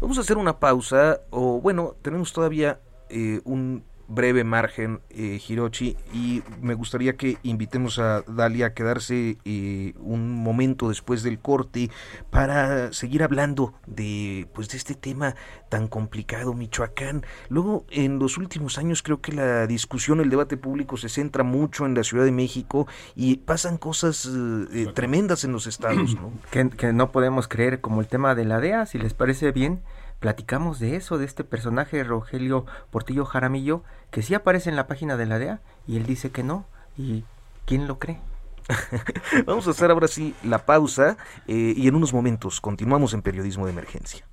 [0.03, 5.95] Vamos a hacer una pausa, o bueno, tenemos todavía eh, un breve margen, eh, Hirochi,
[6.13, 11.89] y me gustaría que invitemos a Dalia a quedarse eh, un momento después del corte
[12.29, 15.35] para seguir hablando de, pues, de este tema
[15.69, 17.25] tan complicado, Michoacán.
[17.49, 21.85] Luego, en los últimos años creo que la discusión, el debate público se centra mucho
[21.85, 24.29] en la Ciudad de México y pasan cosas
[24.73, 26.31] eh, tremendas en los estados, ¿no?
[26.51, 29.81] Que, que no podemos creer, como el tema de la DEA, si les parece bien
[30.23, 35.17] platicamos de eso, de este personaje Rogelio Portillo Jaramillo, que sí aparece en la página
[35.17, 36.65] de la DEA y él dice que no.
[36.97, 37.25] ¿Y
[37.65, 38.21] quién lo cree?
[39.45, 43.65] Vamos a hacer ahora sí la pausa eh, y en unos momentos continuamos en Periodismo
[43.65, 44.25] de Emergencia.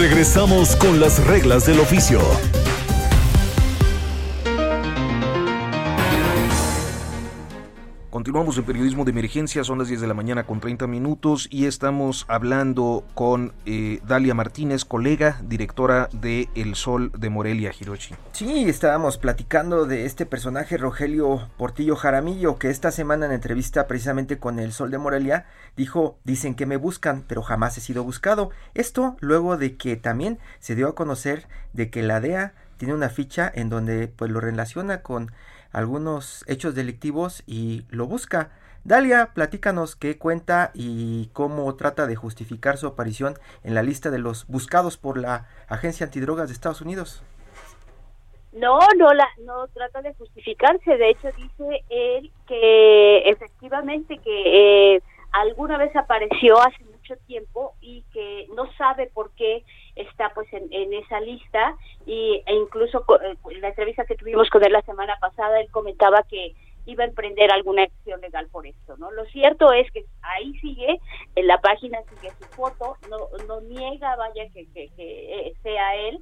[0.00, 2.22] Regresamos con las reglas del oficio.
[8.10, 11.66] Continuamos en periodismo de emergencia, son las 10 de la mañana con 30 minutos y
[11.66, 18.16] estamos hablando con eh, Dalia Martínez, colega, directora de El Sol de Morelia, Hiroshi.
[18.32, 24.40] Sí, estábamos platicando de este personaje Rogelio Portillo Jaramillo, que esta semana en entrevista precisamente
[24.40, 25.46] con El Sol de Morelia
[25.76, 28.50] dijo, dicen que me buscan, pero jamás he sido buscado.
[28.74, 33.08] Esto luego de que también se dio a conocer de que la DEA tiene una
[33.08, 35.30] ficha en donde pues lo relaciona con
[35.72, 38.50] algunos hechos delictivos y lo busca.
[38.82, 44.18] Dalia, platícanos qué cuenta y cómo trata de justificar su aparición en la lista de
[44.18, 47.22] los buscados por la Agencia Antidrogas de Estados Unidos.
[48.52, 50.96] No, no la, no trata de justificarse.
[50.96, 55.02] De hecho, dice él que efectivamente que eh,
[55.32, 59.62] alguna vez apareció hace mucho tiempo y que no sabe por qué
[60.00, 64.64] está pues en, esa lista y, e incluso eh, en la entrevista que tuvimos con
[64.64, 66.54] él la semana pasada, él comentaba que
[66.86, 69.10] iba a emprender alguna acción legal por esto, ¿no?
[69.10, 70.98] Lo cierto es que ahí sigue,
[71.36, 75.96] en la página sigue su foto, no, no niega, vaya, que, que, que eh, sea
[75.96, 76.20] él,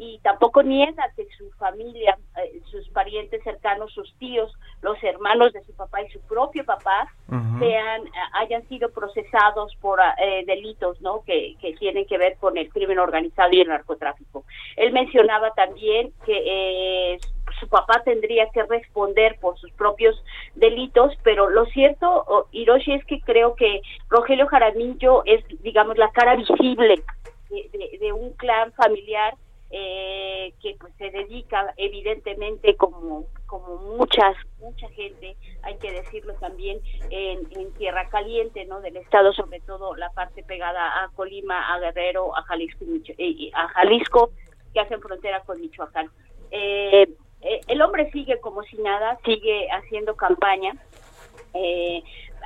[0.00, 5.62] y tampoco niega que su familia, eh, sus parientes cercanos, sus tíos, los hermanos de
[5.64, 11.22] su papá y su propio papá sean eh, hayan sido procesados por eh, delitos, ¿no?
[11.26, 14.44] Que, que, tienen que ver con el crimen organizado y el narcotráfico.
[14.76, 17.18] Él mencionaba también que
[17.60, 20.16] su papá tendría que responder por sus propios
[20.54, 26.36] delitos, pero lo cierto, Hiroshi, es que creo que Rogelio Jaramillo es, digamos, la cara
[26.36, 27.02] visible
[27.50, 29.34] de un clan familiar
[29.72, 36.80] eh, que pues se dedica evidentemente como como muchas mucha gente hay que decirlo también
[37.10, 42.36] en, tierra caliente no del estado sobre todo la parte pegada a Colima a Guerrero
[42.36, 42.84] a Jalisco
[43.16, 44.32] y a Jalisco
[44.74, 46.10] que hacen frontera con Michoacán.
[46.50, 47.08] Eh,
[47.40, 50.74] eh, el hombre sigue como si nada sigue haciendo campaña.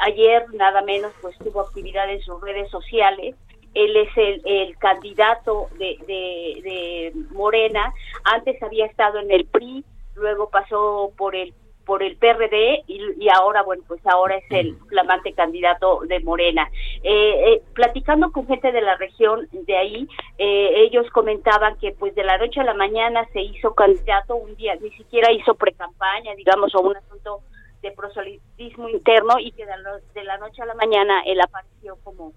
[0.01, 3.35] Ayer nada menos pues tuvo actividad en sus redes sociales
[3.75, 7.93] él es el, candidato de, de, Morena,
[8.25, 9.85] antes había estado en el PRI,
[10.15, 15.33] luego pasó por el por el PRD y, ahora, bueno, pues ahora es el flamante
[15.33, 16.69] candidato de Morena.
[17.03, 20.09] Eh, eh, platicando con gente de la región de ahí,
[20.39, 24.57] eh, ellos comentaban que pues de la noche a la mañana se hizo candidato un
[24.57, 27.41] día, ni siquiera hizo pre-campaña, digamos, o un asunto
[27.83, 32.33] de proselitismo interno y que de la noche a la mañana él apareció como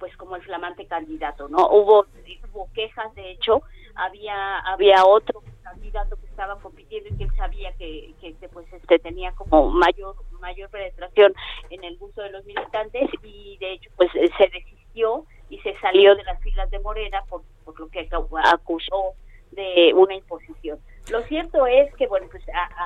[0.00, 1.68] pues como el flamante candidato, ¿no?
[1.68, 2.06] Hubo,
[2.52, 3.62] hubo quejas, de hecho,
[3.94, 8.98] había había otro candidato que estaba compitiendo y que él sabía que, que, pues este
[8.98, 11.34] tenía como mayor mayor penetración
[11.68, 16.16] en el gusto de los militantes y de hecho pues se desistió y se salió
[16.16, 18.08] de las filas de Morena por, por lo que
[18.44, 19.14] acusó
[19.50, 20.78] de una imposición.
[21.10, 22.42] Lo cierto es que bueno pues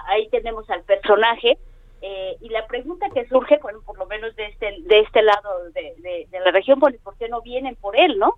[0.06, 1.58] ahí tenemos al personaje
[2.06, 5.70] eh, y la pregunta que surge, bueno, por lo menos de este, de este lado
[5.72, 8.34] de, de, la región, pues, ¿por qué no vienen por él, no?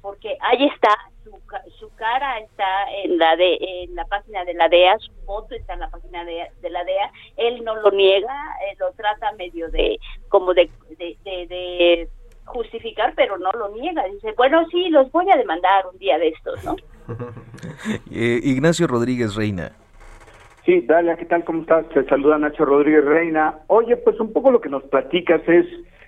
[0.00, 1.32] Porque ahí está, su,
[1.80, 5.74] su cara está en la de en la página de la DEA, su foto está
[5.74, 9.68] en la página de, de la DEA, él no lo niega, eh, lo trata medio
[9.68, 12.08] de, como de, de, de
[12.44, 14.04] justificar, pero no lo niega.
[14.04, 16.76] Dice, bueno, sí, los voy a demandar un día de estos, ¿no?
[18.10, 19.72] Eh, Ignacio Rodríguez Reina.
[20.68, 21.44] Sí, Dalia, ¿qué tal?
[21.44, 21.88] ¿Cómo estás?
[21.94, 23.60] Te saluda Nacho Rodríguez Reina.
[23.68, 25.64] Oye, pues un poco lo que nos platicas es,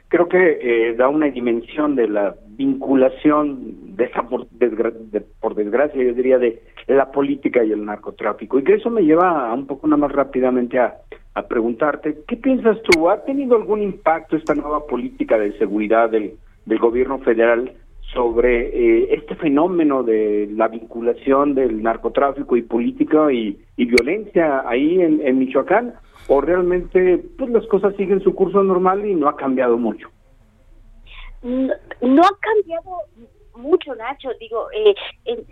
[0.09, 6.37] creo que eh, da una dimensión de la vinculación, de esa por, desgracia, yo diría,
[6.37, 8.59] de la política y el narcotráfico.
[8.59, 10.95] Y que eso me lleva un poco nada más rápidamente a,
[11.33, 13.09] a preguntarte, ¿qué piensas tú?
[13.09, 16.37] ¿Ha tenido algún impacto esta nueva política de seguridad del
[16.79, 17.73] gobierno federal
[18.13, 25.39] sobre eh, este fenómeno de la vinculación del narcotráfico y política y, violencia ahí en,
[25.39, 25.95] Michoacán?
[26.29, 30.09] ¿O realmente pues las cosas siguen su curso normal y no ha cambiado mucho?
[31.43, 32.99] No, ha cambiado
[33.57, 34.31] mucho, Nacho.
[34.39, 34.95] Digo, eh,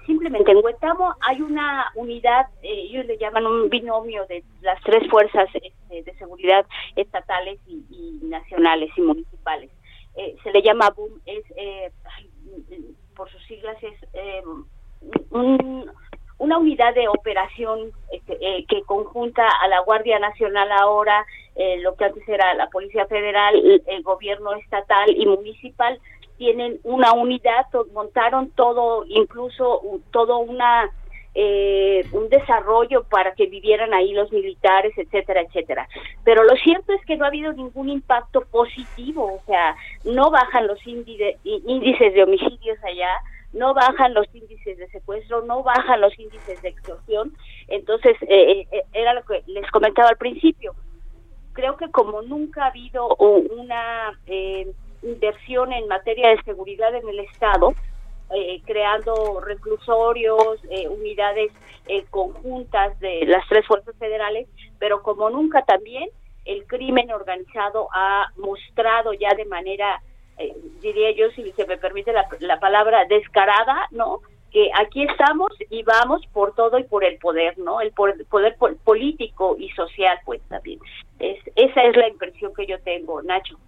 [0.07, 5.09] simplemente en Huetamo hay una unidad, eh, ellos le llaman un binomio de las tres
[5.11, 6.67] fuerzas este, de seguridad
[6.97, 9.71] estatales y, nacionales y municipales.
[10.17, 11.45] Eh, se le llama BOOM, es,
[13.17, 13.95] por sus siglas, es
[16.39, 21.25] una unidad de operación este, que conjunta a la Guardia Nacional ahora,
[21.83, 23.55] lo que antes era la Policía Federal,
[23.87, 25.99] el gobierno estatal y municipal,
[26.37, 30.91] tienen una unidad, montaron todo, incluso todo una
[31.41, 35.89] eh, un desarrollo para que vivieran ahí los militares, etcétera, etcétera.
[36.25, 40.67] Pero lo cierto es que no ha habido ningún impacto positivo, o sea, no bajan
[40.67, 43.11] los índices de homicidios allá,
[43.53, 47.33] no bajan los índices de secuestro, no bajan los índices de extorsión.
[47.69, 50.75] Entonces, eh, eh, era lo que les comentaba al principio.
[51.53, 54.17] Creo que como nunca ha habido una
[55.03, 57.75] inversión en materia de seguridad en el Estado,
[58.31, 61.51] eh, creando reclusorios, eh, unidades
[61.87, 64.47] eh, conjuntas de las tres fuerzas federales,
[64.79, 66.11] pero como nunca también
[66.49, 70.01] el crimen organizado ha mostrado ya de manera,
[70.81, 74.23] diría yo, si se me permite la, la, palabra, descarada, ¿no?
[74.51, 77.83] Que aquí estamos y vamos por todo y por el poder, ¿no?
[77.83, 80.81] El poder, poder político y social, pues también.
[81.19, 83.59] Es, esa es la impresión que yo tengo, Nacho.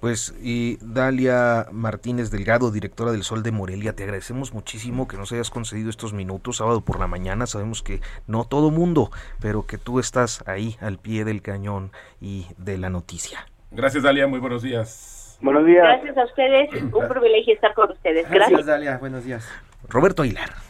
[0.00, 5.30] Pues y Dalia Martínez Delgado, directora del Sol de Morelia, te agradecemos muchísimo que nos
[5.32, 7.46] hayas concedido estos minutos sábado por la mañana.
[7.46, 9.10] Sabemos que no todo mundo,
[9.42, 13.46] pero que tú estás ahí al pie del cañón y de la noticia.
[13.70, 15.38] Gracias Dalia, muy buenos días.
[15.42, 15.84] Buenos días.
[15.84, 18.22] Gracias a ustedes, un privilegio estar con ustedes.
[18.22, 19.46] Gracias, Gracias Dalia, buenos días.
[19.88, 20.69] Roberto Aguilar.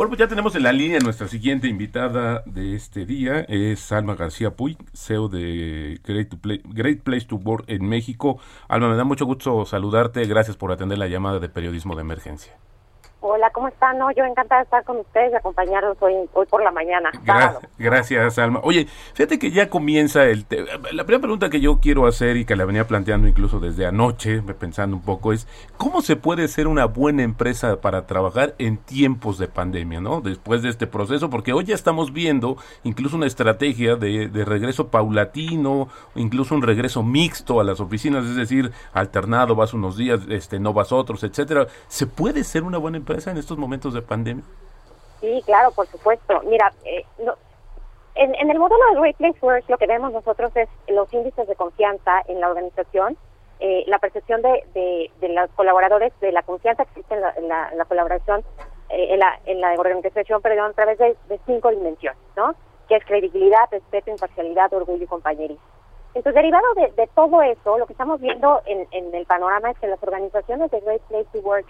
[0.00, 4.14] Bueno, pues ya tenemos en la línea nuestra siguiente invitada de este día, es Alma
[4.14, 8.38] García Puy, CEO de Great, Place to Work en México.
[8.66, 12.54] Alma, me da mucho gusto saludarte, gracias por atender la llamada de periodismo de emergencia.
[13.22, 13.98] Hola, ¿cómo están?
[13.98, 17.10] No, yo encantada de estar con ustedes y acompañarlos hoy, hoy por la mañana.
[17.78, 18.60] gracias, Alma.
[18.62, 20.46] Oye, fíjate que ya comienza el...
[20.92, 24.40] La primera pregunta que yo quiero hacer y que la venía planteando incluso desde anoche,
[24.58, 29.36] pensando un poco, es ¿cómo se puede ser una buena empresa para trabajar en tiempos
[29.36, 30.22] de pandemia, ¿no?
[30.22, 34.88] Después de este proceso, porque hoy ya estamos viendo incluso una estrategia de, de regreso
[34.88, 40.58] paulatino, incluso un regreso mixto a las oficinas, es decir, alternado, vas unos días, este,
[40.58, 41.66] no vas otros, etcétera.
[41.88, 43.09] ¿Se puede ser una buena empresa?
[43.10, 44.44] En estos momentos de pandemia?
[45.20, 46.40] Sí, claro, por supuesto.
[46.44, 47.04] Mira, eh,
[48.14, 51.54] en, el modelo de Great Place Work lo que vemos nosotros es los índices de
[51.54, 53.16] confianza en la organización,
[53.60, 58.42] eh, la percepción de, de, los colaboradores, de la confianza que existe en la, colaboración,
[58.88, 62.54] eh, en, la, organización, perdón, a través de, cinco dimensiones, ¿no?
[62.88, 65.64] Que es credibilidad, respeto, imparcialidad, orgullo y compañerismo.
[66.14, 69.86] Entonces, derivado de, todo eso, lo que estamos viendo en, en el panorama es que
[69.86, 71.66] las organizaciones de Great Place to Work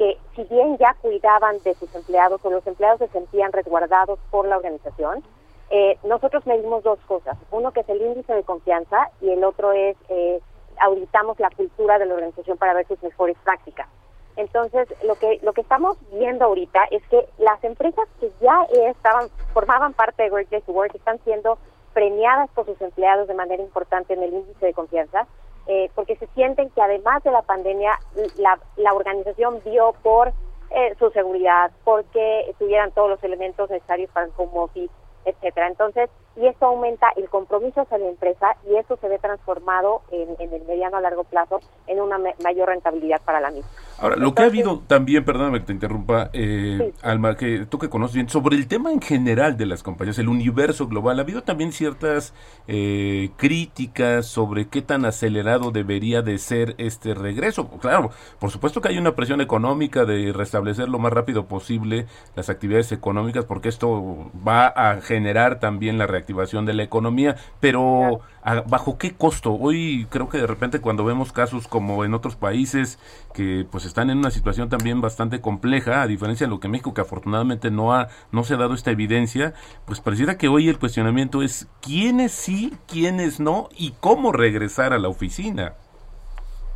[0.00, 4.48] que si bien ya cuidaban de sus empleados o los empleados se sentían resguardados por
[4.48, 5.22] la organización,
[5.68, 7.36] eh, nosotros medimos dos cosas.
[7.50, 10.40] Uno que es el índice de confianza y el otro es eh,
[10.78, 13.88] auditamos la cultura de la organización para ver sus mejores prácticas.
[14.36, 19.28] Entonces, lo que lo que estamos viendo ahorita es que las empresas que ya estaban
[19.52, 21.58] formaban parte de Great Place to Work están siendo
[21.92, 25.26] premiadas por sus empleados de manera importante en el índice de confianza
[25.70, 27.96] eh, porque se sienten que además de la pandemia,
[28.38, 30.32] la, la organización vio por
[30.70, 34.92] eh, su seguridad, porque tuvieran todos los elementos necesarios para el home office,
[35.24, 35.68] etcétera.
[35.68, 40.28] Entonces, y esto aumenta el compromiso hacia la empresa y eso se ve transformado en,
[40.38, 43.68] el mediano a largo plazo en una mayor rentabilidad para la misma.
[43.98, 47.90] Ahora, lo que ha habido también, perdóname que te interrumpa, eh, Alma, que tú que
[47.90, 51.42] conoces bien, sobre el tema en general de las compañías, el universo global, ha habido
[51.42, 52.32] también ciertas
[52.66, 57.68] eh, críticas sobre qué tan acelerado debería de ser este regreso.
[57.80, 62.48] Claro, por supuesto que hay una presión económica de restablecer lo más rápido posible las
[62.48, 68.20] actividades económicas, porque esto va a generar también la reactivación activación de la economía, pero
[68.66, 69.52] ¿bajo qué costo?
[69.52, 72.98] Hoy creo que de repente cuando vemos casos como en otros países
[73.34, 76.94] que pues están en una situación también bastante compleja, a diferencia de lo que México
[76.94, 79.54] que afortunadamente no ha no se ha dado esta evidencia,
[79.86, 84.98] pues pareciera que hoy el cuestionamiento es quiénes sí, quiénes no y cómo regresar a
[84.98, 85.74] la oficina.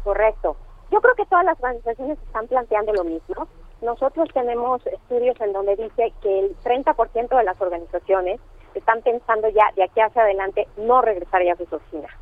[0.02, 0.56] Correcto.
[0.90, 3.48] Yo creo que todas las organizaciones están planteando lo mismo.
[3.82, 8.40] Nosotros tenemos estudios en donde dice que el 30% de las organizaciones
[8.78, 12.12] están pensando ya de aquí hacia adelante no regresar ya a sus oficinas,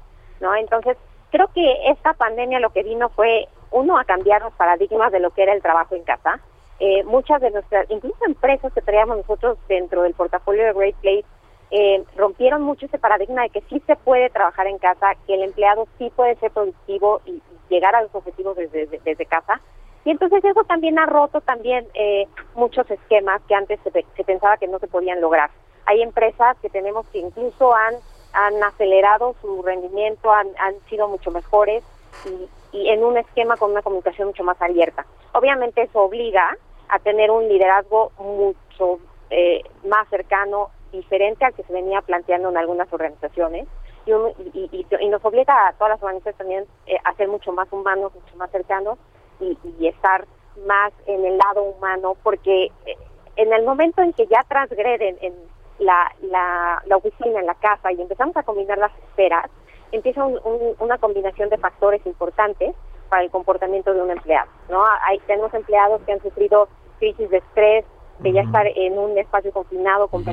[0.41, 0.55] ¿no?
[0.55, 0.97] Entonces,
[1.31, 5.31] creo que esta pandemia lo que vino fue, uno, a cambiar los paradigmas de lo
[5.31, 6.41] que era el trabajo en casa.
[6.79, 11.25] Eh, muchas de nuestras, incluso empresas que traíamos nosotros dentro del portafolio de Great Place,
[11.71, 15.43] eh, rompieron mucho ese paradigma de que sí se puede trabajar en casa, que el
[15.43, 19.59] empleado sí puede ser productivo y, llegar a los objetivos desde, desde, casa.
[20.05, 24.59] Y entonces eso también ha roto también eh, muchos esquemas que antes se, se, pensaba
[24.59, 25.51] que no se podían lograr.
[25.87, 27.95] Hay empresas que tenemos que incluso han,
[28.33, 31.83] han acelerado su rendimiento, han, han sido mucho mejores
[32.25, 35.07] y, y en un esquema con una comunicación mucho más abierta.
[35.33, 36.57] Obviamente eso obliga
[36.89, 42.57] a tener un liderazgo mucho eh, más cercano diferente al que se venía planteando en
[42.59, 43.67] algunas organizaciones
[44.05, 44.69] y,
[45.01, 48.37] y, nos obliga a todas las organizaciones también eh, a ser mucho más humanos, mucho
[48.37, 48.99] más cercanos
[49.41, 49.57] y,
[49.87, 50.27] estar
[50.67, 52.97] más en el lado humano, porque eh,
[53.37, 55.35] en el momento en que ya transgreden en
[55.79, 59.51] la, la, la, oficina, en la casa y empezamos a combinar las esferas,
[59.91, 62.75] empieza una combinación de factores importantes
[63.09, 64.51] para el comportamiento de un empleado.
[64.71, 64.83] ¿no?
[65.07, 66.69] Hay, tenemos empleados que han sufrido
[66.99, 67.85] crisis de estrés,
[68.21, 70.25] de ya estar en un espacio confinado con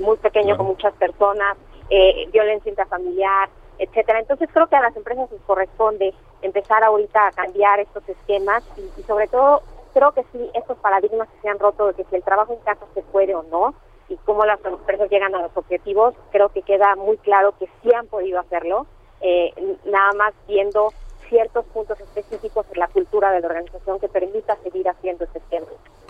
[0.00, 1.56] muy pequeño con muchas personas,
[1.90, 4.20] eh, violencia intrafamiliar, etcétera.
[4.20, 9.02] Entonces creo que a las empresas les corresponde empezar ahorita a cambiar estos esquemas y,
[9.04, 9.62] sobre todo
[9.94, 12.60] creo que sí estos paradigmas que se han roto de que si el trabajo en
[12.60, 13.74] casa se puede o no
[14.08, 17.92] y cómo las empresas llegan a los objetivos, creo que queda muy claro que sí
[17.94, 18.86] han podido hacerlo,
[19.20, 19.52] eh,
[19.84, 20.92] nada más viendo
[21.28, 25.66] ciertos puntos específicos en la cultura de la organización que permita seguir haciendo este esquema.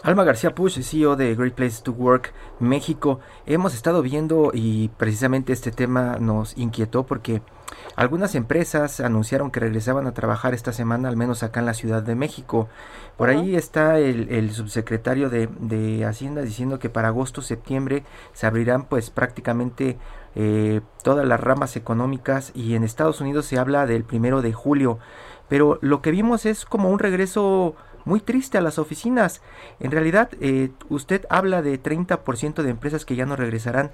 [0.06, 3.18] Alma García Push, CEO de Great Place to Work México.
[3.44, 7.42] Hemos estado viendo y precisamente este tema nos inquietó porque
[7.96, 12.04] algunas empresas anunciaron que regresaban a trabajar esta semana, al menos acá en la Ciudad
[12.04, 12.68] de México.
[13.16, 18.84] Por ahí está el, subsecretario de, de, Hacienda diciendo que para agosto, septiembre se abrirán
[18.84, 19.98] pues prácticamente
[20.36, 25.00] eh, todas las ramas económicas y en Estados Unidos se habla del primero de julio.
[25.48, 27.74] Pero lo que vimos es como un regreso
[28.06, 29.42] muy triste a las oficinas.
[29.78, 33.90] En realidad, eh, usted habla de 30% de empresas que ya no regresarán.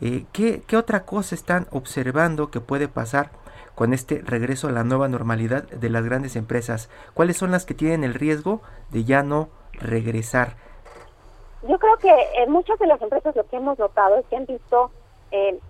[0.00, 3.30] Eh, ¿qué, ¿Qué otra cosa están observando que puede pasar
[3.76, 6.90] con este regreso a la nueva normalidad de las grandes empresas?
[7.14, 10.56] ¿Cuáles son las que tienen el riesgo de ya no regresar?
[11.62, 14.46] Yo creo que en muchas de las empresas lo que hemos notado es que han
[14.46, 14.90] visto
[15.30, 15.60] eh,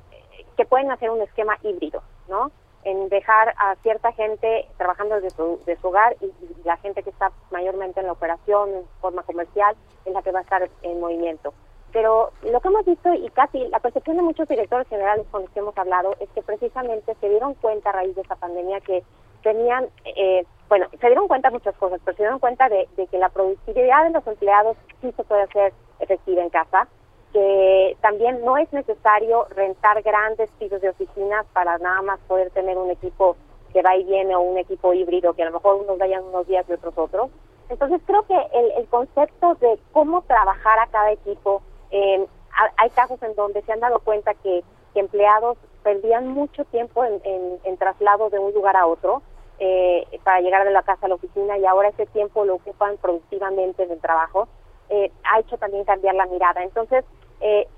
[0.56, 2.50] que pueden hacer un esquema híbrido, ¿no?
[2.84, 6.32] En dejar a cierta gente trabajando desde su, de su hogar y,
[6.64, 9.74] la gente que está mayormente en la operación en forma comercial
[10.04, 11.52] es la que va a estar en movimiento.
[11.92, 15.50] Pero lo que hemos visto, y casi la percepción de muchos directores generales con los
[15.50, 19.02] que hemos hablado, es que precisamente se dieron cuenta a raíz de esta pandemia que
[19.42, 23.18] tenían, eh, bueno, se dieron cuenta muchas cosas, pero se dieron cuenta de, de que
[23.18, 26.88] la productividad de los empleados sí se puede hacer efectiva en casa,
[27.32, 32.76] que también no es necesario rentar grandes pisos de oficinas para nada más poder tener
[32.76, 33.36] un equipo
[33.72, 36.46] que va y viene o un equipo híbrido que a lo mejor unos vayan unos
[36.46, 37.30] días y otros otros.
[37.68, 38.36] Entonces creo que
[38.76, 42.26] el, concepto de cómo trabajar a cada equipo, eh,
[42.76, 44.62] hay casos en donde se han dado cuenta que,
[44.94, 47.18] empleados perdían mucho tiempo en,
[47.64, 49.22] en, traslado de un lugar a otro
[49.58, 52.98] eh, para llegar de la casa a la oficina y ahora ese tiempo lo ocupan
[52.98, 54.48] productivamente en el trabajo.
[54.90, 56.62] Eh, ha hecho también cambiar la mirada.
[56.62, 57.06] Entonces,
[57.42, 57.68] eh,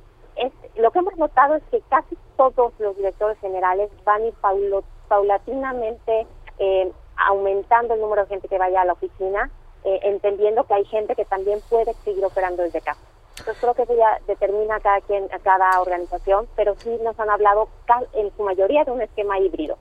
[0.76, 4.34] lo que hemos notado es que casi todos los directores generales van a ir
[5.08, 6.26] paulatinamente
[6.58, 9.50] eh, aumentando el número de gente que vaya a la oficina,
[9.84, 13.00] eh, entendiendo que hay gente que también puede seguir operando desde casa.
[13.38, 17.18] Entonces creo que eso ya determina a cada quien, a cada organización, pero sí nos
[17.18, 17.68] han hablado
[18.12, 19.76] en su mayoría de un esquema híbrido.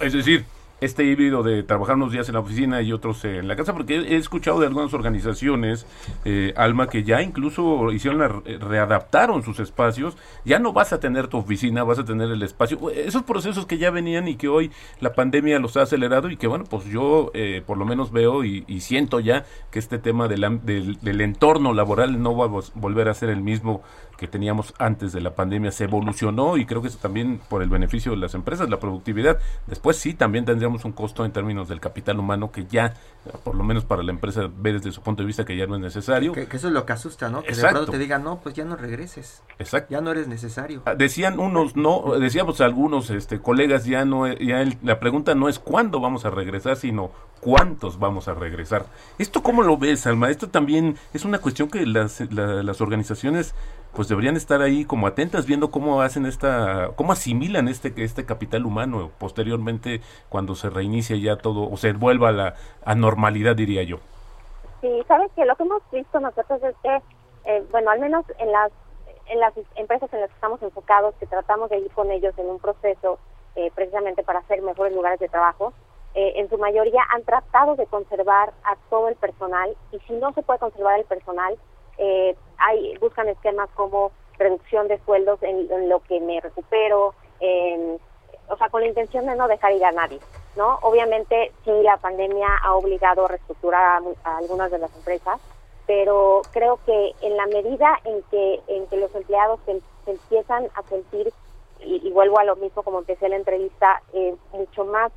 [0.00, 0.46] Es decir,
[0.84, 3.96] este híbrido de trabajar unos días en la oficina y otros en la casa, porque
[3.96, 5.86] he, escuchado de algunas organizaciones,
[6.24, 11.38] eh, Alma, que ya incluso hicieron readaptaron sus espacios, ya no vas a tener tu
[11.38, 14.70] oficina, vas a tener el espacio, esos procesos que ya venían y que hoy
[15.00, 18.44] la pandemia los ha acelerado y que bueno, pues yo eh, por lo menos veo
[18.44, 20.60] y, siento ya que este tema del,
[21.00, 23.82] del entorno laboral no va a volver a ser el mismo
[24.24, 27.68] que teníamos antes de la pandemia se evolucionó y creo que eso también por el
[27.68, 29.38] beneficio de las empresas, la productividad.
[29.66, 32.94] Después sí, también tendríamos un costo en términos del capital humano que ya,
[33.42, 35.74] por lo menos para la empresa, ve desde su punto de vista que ya no
[35.74, 36.32] es necesario.
[36.32, 37.42] Que, eso es lo que asusta, ¿no?
[37.42, 39.42] Que de pronto te digan, no, pues ya no regreses.
[39.58, 39.88] Exacto.
[39.90, 40.80] Ya no eres necesario.
[40.86, 45.58] Ah, decían unos, no, decíamos algunos este, colegas, ya no, ya la pregunta no es
[45.58, 47.10] cuándo vamos a regresar, sino
[47.44, 48.86] cuántos vamos a regresar.
[49.18, 50.30] ¿Esto cómo lo ves, Alma?
[50.30, 53.54] Esto también es una cuestión que las, las organizaciones
[53.94, 58.66] pues deberían estar ahí como atentas viendo cómo hacen esta, cómo asimilan este, este capital
[58.66, 63.98] humano posteriormente cuando se reinicia ya todo o se vuelva a la anormalidad, diría yo.
[64.80, 67.02] Sí, sabes que lo que hemos visto nosotros es que,
[67.44, 68.70] eh, bueno, al menos en las
[69.26, 72.46] en las empresas en las que estamos enfocados, que tratamos de ir con ellos en
[72.46, 73.18] un proceso
[73.56, 75.72] eh, precisamente para hacer mejores lugares de trabajo,
[76.14, 80.32] eh, en su mayoría han tratado de conservar a todo el personal y si no
[80.32, 81.56] se puede conservar el personal,
[81.98, 87.14] eh, hay buscan esquemas como reducción de sueldos en, lo que me recupero,
[88.48, 90.18] o sea, con la intención de no dejar ir a nadie,
[90.56, 90.78] ¿no?
[90.82, 95.40] Obviamente, sí, la pandemia ha obligado a reestructurar a, algunas de las empresas,
[95.86, 99.80] pero creo que en la medida en que en que los empleados se,
[100.10, 101.32] empiezan a sentir
[101.80, 105.12] y, vuelvo a lo mismo como empecé la entrevista eh, mucho más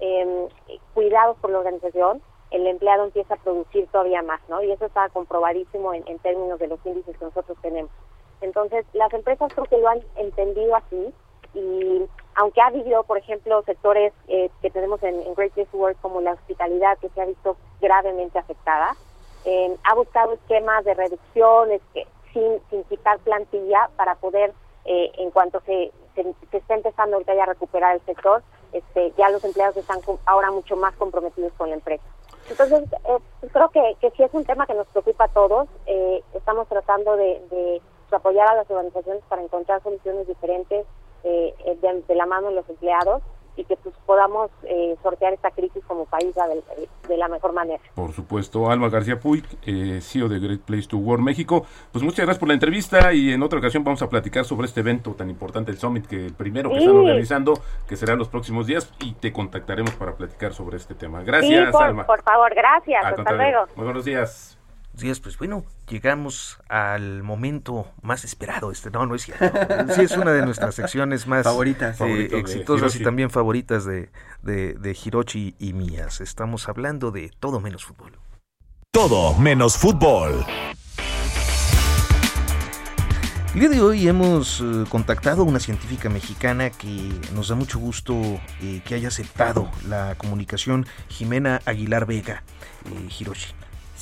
[0.00, 0.48] eh,
[0.94, 2.22] cuidados por la organización
[2.52, 6.58] el empleado empieza a producir todavía más no y eso está comprobadísimo en, en términos
[6.58, 7.90] de los índices que nosotros tenemos
[8.40, 11.14] entonces las empresas creo que lo han entendido así
[11.54, 12.02] y
[12.34, 16.98] aunque ha habido, por ejemplo, sectores eh, que tenemos en, Great Place como la hospitalidad
[16.98, 18.96] que se ha visto gravemente afectada,
[19.44, 21.80] eh, ha buscado esquemas de reducciones
[22.32, 24.52] sin, sin quitar plantilla para poder,
[24.84, 28.42] eh, en cuanto se, se, esté empezando ahorita ya a recuperar el sector,
[28.72, 32.04] este, ya los empleados están ahora mucho más comprometidos con la empresa.
[32.48, 32.84] Entonces,
[33.40, 35.68] pues creo que, que sí es un tema que nos preocupa a todos.
[36.34, 37.80] estamos tratando de, de
[38.16, 40.86] apoyar a las organizaciones para encontrar soluciones diferentes
[41.24, 41.54] eh,
[42.08, 43.22] de, la mano de los empleados
[43.56, 46.34] y que pues podamos eh, sortear esta crisis como país
[47.08, 47.82] de, la mejor manera.
[47.94, 51.66] Por supuesto, Alma García Puig, eh, CEO de Great Place to Work México.
[51.90, 54.80] Pues muchas gracias por la entrevista y en otra ocasión vamos a platicar sobre este
[54.80, 57.54] evento tan importante, el Summit, que el primero que están organizando,
[57.86, 61.22] que será en los próximos días y te contactaremos para platicar sobre este tema.
[61.22, 62.06] Gracias, por, Alma.
[62.06, 63.04] Por favor, gracias.
[63.04, 63.66] Hasta luego.
[63.76, 64.61] Muy buenos días
[65.00, 68.70] días, pues bueno, llegamos al momento más esperado.
[68.70, 69.44] Este, no, no es cierto.
[69.94, 74.10] Sí, es una de nuestras secciones más favoritas, eh, exitosas y también favoritas de,
[74.42, 76.20] de, de Hirochi y mías.
[76.20, 78.18] Estamos hablando de todo menos fútbol.
[78.90, 80.44] Todo menos fútbol.
[83.54, 87.78] El día de hoy hemos eh, contactado a una científica mexicana que nos da mucho
[87.78, 88.14] gusto
[88.62, 92.44] eh, que haya aceptado la comunicación, Jimena Aguilar Vega,
[93.18, 93.52] Hiroshi.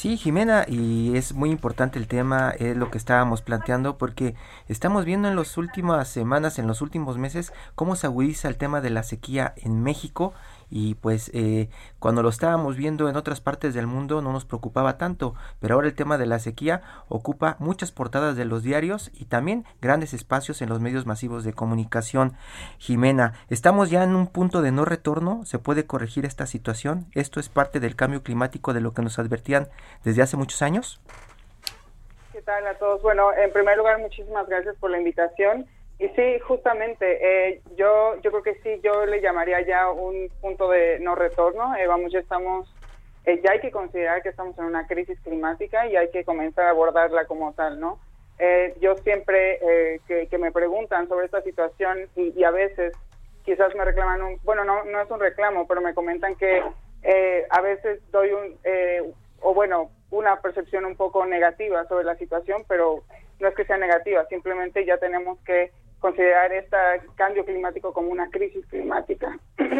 [0.00, 4.34] Sí, Jimena, y es muy importante el tema, es lo que estábamos planteando, porque
[4.66, 8.80] estamos viendo en las últimas semanas, en los últimos meses, cómo se agudiza el tema
[8.80, 10.32] de la sequía en México
[10.70, 11.68] y pues eh,
[11.98, 15.88] cuando lo estábamos viendo en otras partes del mundo no nos preocupaba tanto, pero ahora
[15.88, 20.62] el tema de la sequía ocupa muchas portadas de los diarios y también grandes espacios
[20.62, 22.34] en los medios masivos de comunicación.
[22.78, 25.44] Jimena, ¿estamos ya en un punto de no retorno?
[25.44, 27.06] ¿Se puede corregir esta situación?
[27.12, 29.68] ¿Esto es parte del cambio climático de lo que nos advertían
[30.04, 31.00] desde hace muchos años?
[32.32, 33.02] ¿Qué tal a todos?
[33.02, 35.66] Bueno, en primer lugar, muchísimas gracias por la invitación.
[36.00, 40.70] Y sí, justamente, eh, yo, yo creo que sí, yo le llamaría ya un punto
[40.70, 41.76] de no retorno.
[41.76, 42.74] Eh, vamos, ya estamos,
[43.26, 46.64] eh, ya hay que considerar que estamos en una crisis climática y hay que comenzar
[46.64, 48.00] a abordarla como tal, ¿no?
[48.80, 52.94] yo siempre que, me preguntan sobre esta situación y, a veces
[53.44, 56.62] quizás me reclaman un, bueno, no, no es un reclamo, pero me comentan que
[57.50, 58.56] a veces doy un,
[59.42, 63.02] o bueno, una percepción un poco negativa sobre la situación, pero
[63.40, 65.70] no es que sea negativa, simplemente ya tenemos que
[66.00, 66.76] considerar este
[67.14, 69.38] cambio climático como una crisis climática.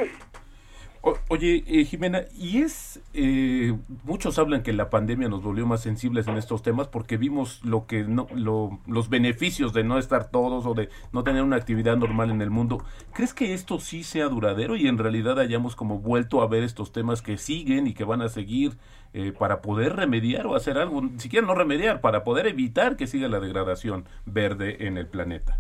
[1.29, 6.29] oye, eh, Jimena, y es, eh, muchos hablan que la pandemia nos volvió más sensibles
[6.29, 10.75] en estos temas porque vimos lo que no, los beneficios de no estar todos o
[10.75, 12.85] de no tener una actividad normal en el mundo.
[13.15, 16.93] ¿Crees que esto sí sea duradero y en realidad hayamos como vuelto a ver estos
[16.93, 18.77] temas que siguen y que van a seguir
[19.13, 23.29] eh, para poder remediar o hacer algo, siquiera no remediar, para poder evitar que siga
[23.29, 25.59] la degradación verde en el planeta?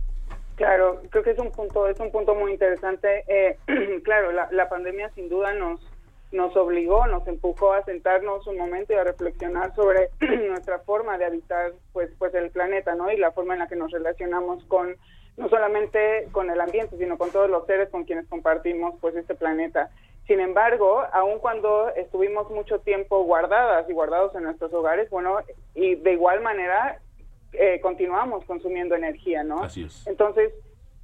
[0.60, 3.24] Claro, creo que es un punto, es un punto muy interesante.
[3.28, 3.56] Eh,
[4.04, 5.80] claro, la, la, pandemia sin duda nos
[6.32, 10.10] nos obligó, nos empujó a sentarnos un momento y a reflexionar sobre
[10.48, 13.10] nuestra forma de habitar, pues, pues el planeta, ¿no?
[13.10, 14.96] Y la forma en la que nos relacionamos con
[15.38, 19.34] no solamente con el ambiente, sino con todos los seres con quienes compartimos, pues, este
[19.34, 19.88] planeta.
[20.26, 25.38] Sin embargo, aun cuando estuvimos mucho tiempo guardadas y guardados en nuestros hogares, bueno,
[25.74, 27.00] y de igual manera
[27.52, 29.62] eh, continuamos consumiendo energía, ¿no?
[29.62, 30.06] Así es.
[30.06, 30.52] Entonces,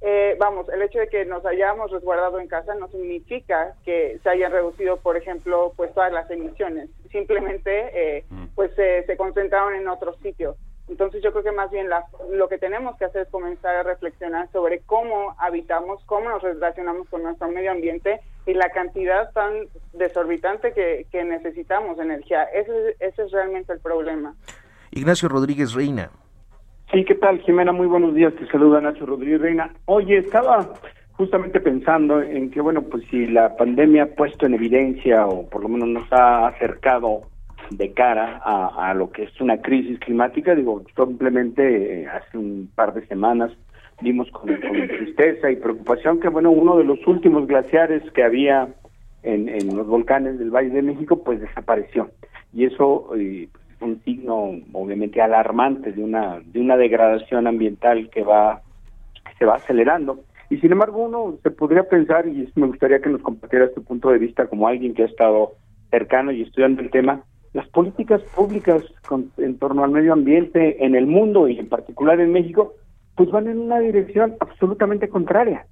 [0.01, 4.29] eh, vamos, el hecho de que nos hayamos resguardado en casa no significa que se
[4.29, 6.89] hayan reducido, por ejemplo, pues todas las emisiones.
[7.11, 8.45] Simplemente, eh, mm.
[8.55, 10.55] pues se concentraron en otros sitios.
[10.89, 11.89] Entonces yo creo que más bien
[12.31, 17.09] lo que tenemos que hacer es comenzar a reflexionar sobre cómo habitamos, cómo nos relacionamos
[17.09, 22.43] con nuestro medio ambiente y la cantidad tan desorbitante que, necesitamos de energía.
[22.43, 24.35] Ese, ese es realmente el problema.
[24.91, 26.09] Ignacio Rodríguez Reina.
[26.91, 27.73] Sí, ¿qué tal, Jimena?
[27.73, 28.33] Muy buenos días.
[28.35, 29.73] Te saluda Nacho Rodríguez Reina.
[29.85, 30.73] Oye, estaba
[31.11, 35.63] justamente pensando en que, bueno, pues si la pandemia ha puesto en evidencia o por
[35.63, 37.23] lo menos nos ha acercado
[37.71, 40.55] de cara a, lo que es una crisis climática.
[40.55, 43.51] Digo, simplemente eh, hace un par de semanas
[44.01, 48.69] vimos con, tristeza y preocupación que, bueno, uno de los últimos glaciares que había
[49.23, 52.11] en, los volcanes del Valle de México, pues desapareció.
[52.53, 53.49] Y eso eh,
[53.81, 58.61] un signo, obviamente, alarmante de una, de una degradación ambiental que va,
[59.25, 60.19] que se va acelerando.
[60.49, 64.09] Y sin embargo, uno se podría pensar, y me gustaría que nos compartiera tu punto
[64.09, 65.53] de vista como alguien que ha estado
[65.91, 67.23] cercano y estudiando el tema,
[67.53, 68.83] las políticas públicas
[69.37, 72.75] en torno al medio ambiente en el mundo y en particular en México,
[73.15, 75.65] pues van en una dirección absolutamente contraria.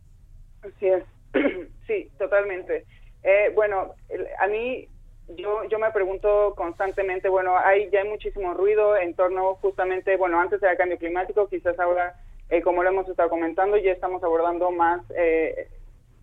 [0.63, 1.03] Así es,
[1.87, 2.85] sí, totalmente.
[3.23, 3.93] Eh, bueno,
[4.39, 4.87] a mí
[5.29, 10.39] yo yo me pregunto constantemente, bueno, hay ya hay muchísimo ruido en torno justamente, bueno,
[10.39, 12.15] antes era cambio climático, quizás ahora,
[12.49, 15.67] eh, como lo hemos estado comentando, ya estamos abordando más, eh,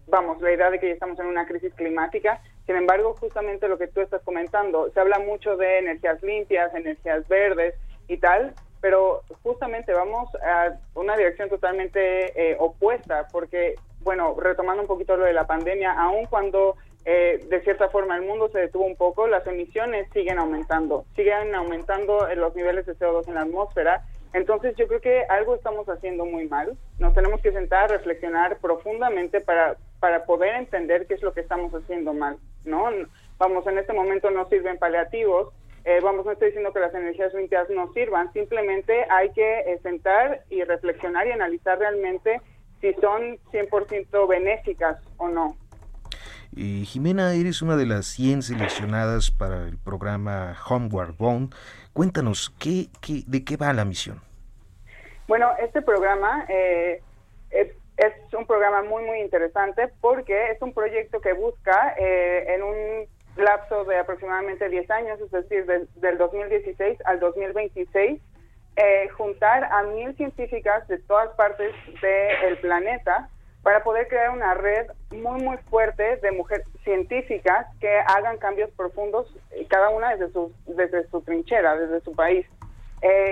[0.07, 2.41] vamos, la idea de que ya estamos en una crisis climática.
[2.67, 7.27] Sin embargo, justamente lo que tú estás comentando, se habla mucho de energías limpias, energías
[7.27, 7.75] verdes
[8.07, 14.89] y tal, pero justamente vamos a una dirección totalmente eh, opuesta, porque, bueno, retomando un
[14.89, 18.85] poquito lo de la pandemia, aun cuando eh, de cierta forma el mundo se detuvo
[18.85, 24.05] un poco, las emisiones siguen aumentando, siguen aumentando los niveles de CO2 en la atmósfera.
[24.33, 26.77] Entonces yo creo que algo estamos haciendo muy mal.
[26.99, 31.41] Nos tenemos que sentar a reflexionar profundamente para, para poder entender qué es lo que
[31.41, 32.39] estamos haciendo mal.
[32.65, 32.89] ¿no?
[33.39, 35.53] Vamos, en este momento no sirven paliativos,
[35.85, 39.81] eh, vamos, no estoy diciendo que las energías limpias no sirvan, simplemente hay que eh,
[39.83, 42.41] sentar y reflexionar y analizar realmente
[42.81, 45.57] si son 100% benéficas o no.
[46.57, 51.55] Eh, Jimena, eres una de las 100 seleccionadas para el programa Homeward Bound.
[51.93, 54.21] Cuéntanos, ¿qué, qué, ¿de qué va la misión?
[55.29, 57.01] Bueno, este programa eh,
[57.51, 63.07] es un programa muy, muy interesante porque es un proyecto que busca eh, en un
[63.37, 68.21] lapso de aproximadamente 10 años, es decir, del 2016 al 2026,
[68.77, 73.29] eh, juntar a mil científicas de todas partes del planeta
[73.63, 79.33] para poder crear una red muy, muy fuerte de mujeres científicas que hagan cambios profundos,
[79.53, 82.47] eh, cada una desde su, desde su trinchera, desde su país.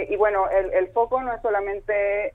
[0.09, 2.35] y bueno, el, el, foco no es solamente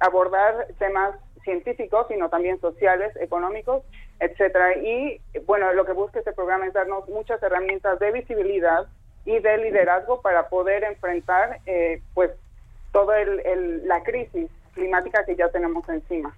[0.00, 1.14] abordar temas
[1.46, 3.82] científicos, sino también sociales, económicos,
[4.20, 4.76] etcétera.
[4.76, 8.86] Y bueno, lo que busca este programa es darnos muchas herramientas de visibilidad
[9.24, 12.30] y de liderazgo para poder enfrentar, eh, pues,
[12.92, 16.34] toda el, la crisis climática que ya tenemos encima.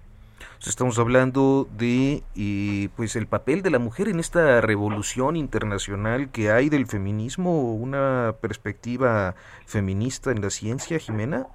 [0.67, 2.21] Estamos hablando de
[2.97, 8.35] pues el papel de la mujer en esta revolución internacional que hay del feminismo, una
[8.41, 9.35] perspectiva
[9.65, 11.47] feminista en la ciencia, Jimena.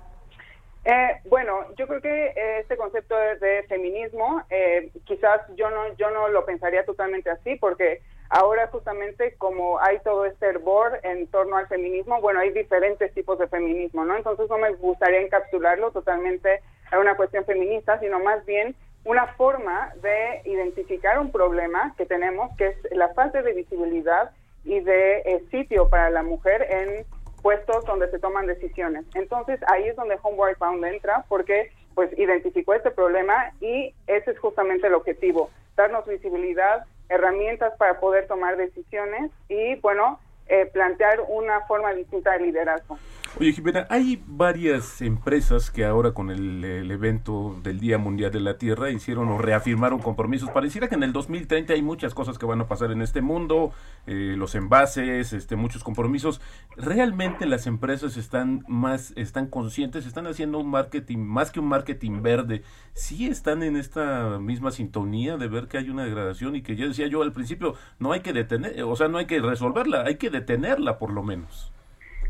[0.87, 6.11] Eh, bueno, yo creo que eh, este concepto de, feminismo, eh, quizás yo no, yo
[6.11, 11.57] no lo pensaría totalmente así, porque ahora justamente como hay todo este hervor en torno
[11.57, 14.17] al feminismo, bueno, hay diferentes tipos de feminismo, ¿no?
[14.17, 18.75] Entonces no me gustaría encapsularlo totalmente a una cuestión feminista, sino más bien
[19.05, 24.31] una forma de identificar un problema que tenemos, que es la falta de visibilidad
[24.65, 27.05] y de sitio para la mujer en
[27.43, 29.05] puestos donde se toman decisiones.
[29.15, 34.39] Entonces ahí es donde Homeward Bound entra porque pues identificó este problema y ese es
[34.39, 41.61] justamente el objetivo, darnos visibilidad, herramientas para poder tomar decisiones y bueno, eh, plantear una
[41.67, 42.99] forma distinta de liderazgo.
[43.41, 48.59] Oye, Jimena, hay varias empresas que ahora con el, evento del Día Mundial de la
[48.59, 50.51] Tierra hicieron o reafirmaron compromisos.
[50.51, 53.73] Pareciera que en el 2030 hay muchas cosas que van a pasar en este mundo,
[54.07, 56.41] eh, los envases, este, muchos compromisos.
[56.77, 62.23] ¿Realmente las empresas están más, están conscientes, están haciendo un marketing, más que un marketing
[62.23, 62.63] verde?
[62.93, 66.87] ¿Sí están en esta misma sintonía de ver que hay una degradación y que ya
[66.87, 70.19] decía yo al principio, no hay que detener, o sea, no hay que resolverla, hay
[70.19, 71.73] que detenerla por lo menos?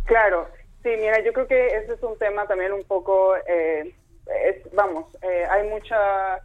[0.06, 0.48] Claro,
[0.84, 3.94] Sí, mira, yo creo que ese es un tema también un poco, eh,
[4.44, 6.42] es, vamos, eh, hay mucha,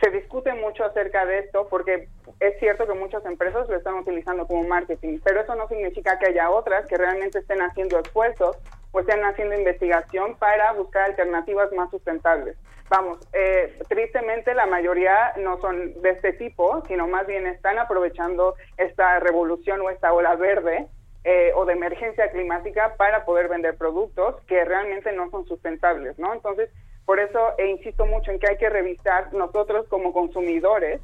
[0.00, 2.08] se discute mucho acerca de esto porque
[2.38, 6.26] es cierto que muchas empresas lo están utilizando como marketing, pero eso no significa que
[6.26, 8.56] haya otras que realmente estén haciendo esfuerzos
[8.92, 12.56] o estén haciendo investigación para buscar alternativas más sustentables.
[12.88, 18.54] Vamos, eh, tristemente la mayoría no son de este tipo, sino más bien están aprovechando
[18.76, 20.86] esta revolución o esta ola verde
[21.28, 26.32] eh, o de emergencia climática para poder vender productos que realmente no son sustentables, ¿no?
[26.32, 26.70] Entonces,
[27.04, 31.00] por eso e insisto mucho en que hay que revisar nosotros como consumidores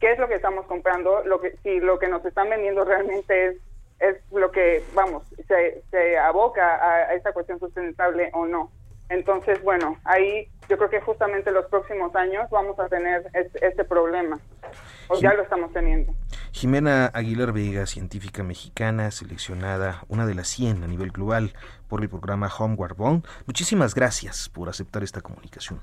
[0.00, 3.46] qué es lo que estamos comprando, lo que si lo que nos están vendiendo realmente
[3.46, 3.56] es
[4.00, 8.72] es lo que vamos se, se aboca a, esta cuestión sustentable o no.
[9.08, 13.84] Entonces, bueno, ahí yo creo que justamente los próximos años vamos a tener este, este
[13.84, 14.40] problema.
[15.10, 16.12] O ya lo estamos teniendo.
[16.52, 21.52] Jimena Aguilar Vega, científica mexicana, seleccionada una de las 100 a nivel global
[21.88, 23.26] por el programa Homeward Bound.
[23.46, 25.80] Muchísimas gracias por aceptar esta comunicación.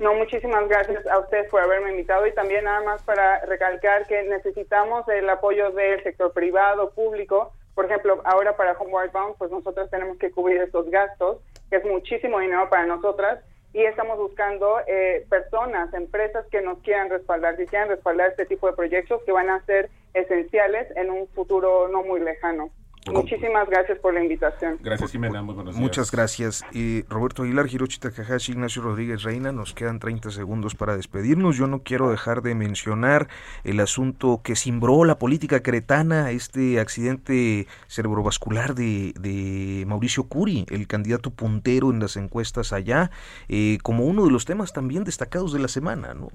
[0.00, 4.22] No, muchísimas gracias a ustedes por haberme invitado y también nada más para recalcar que
[4.24, 7.52] necesitamos el apoyo del sector privado, público.
[7.74, 11.38] Por ejemplo, ahora para Homeward Bound, pues nosotros tenemos que cubrir estos gastos,
[11.70, 13.40] que es muchísimo dinero para nosotras
[13.72, 18.66] y estamos buscando eh, personas, empresas que nos quieran respaldar, que quieran respaldar este tipo
[18.66, 22.70] de proyectos que van a ser esenciales en un futuro no muy lejano.
[23.12, 24.78] Muchísimas gracias por la invitación.
[24.82, 25.42] Gracias, Jimena.
[25.42, 25.82] Muy buenos días.
[25.82, 26.64] Muchas gracias.
[26.72, 31.56] y Roberto Aguilar, Hiroshi Takahashi, Ignacio Rodríguez Reina, nos quedan 30 segundos para despedirnos.
[31.56, 33.28] Yo no quiero dejar de mencionar
[33.64, 40.86] el asunto que cimbró la política cretana, este accidente cerebrovascular de, de Mauricio Curi, el
[40.86, 43.10] candidato puntero en las encuestas allá,
[43.48, 46.28] eh, como uno de los temas también destacados de la semana, ¿no?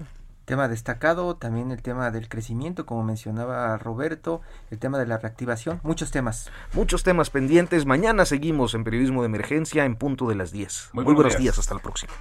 [0.44, 4.40] Tema destacado, también el tema del crecimiento, como mencionaba Roberto,
[4.70, 6.50] el tema de la reactivación, muchos temas.
[6.72, 7.86] Muchos temas pendientes.
[7.86, 10.90] Mañana seguimos en Periodismo de Emergencia en punto de las 10.
[10.92, 11.54] Muy Muy, buenos buenos días.
[11.54, 12.12] días, hasta la próxima.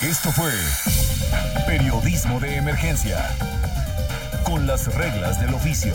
[0.00, 0.52] Esto fue
[1.66, 3.26] Periodismo de Emergencia.
[4.44, 5.94] Con las reglas del oficio.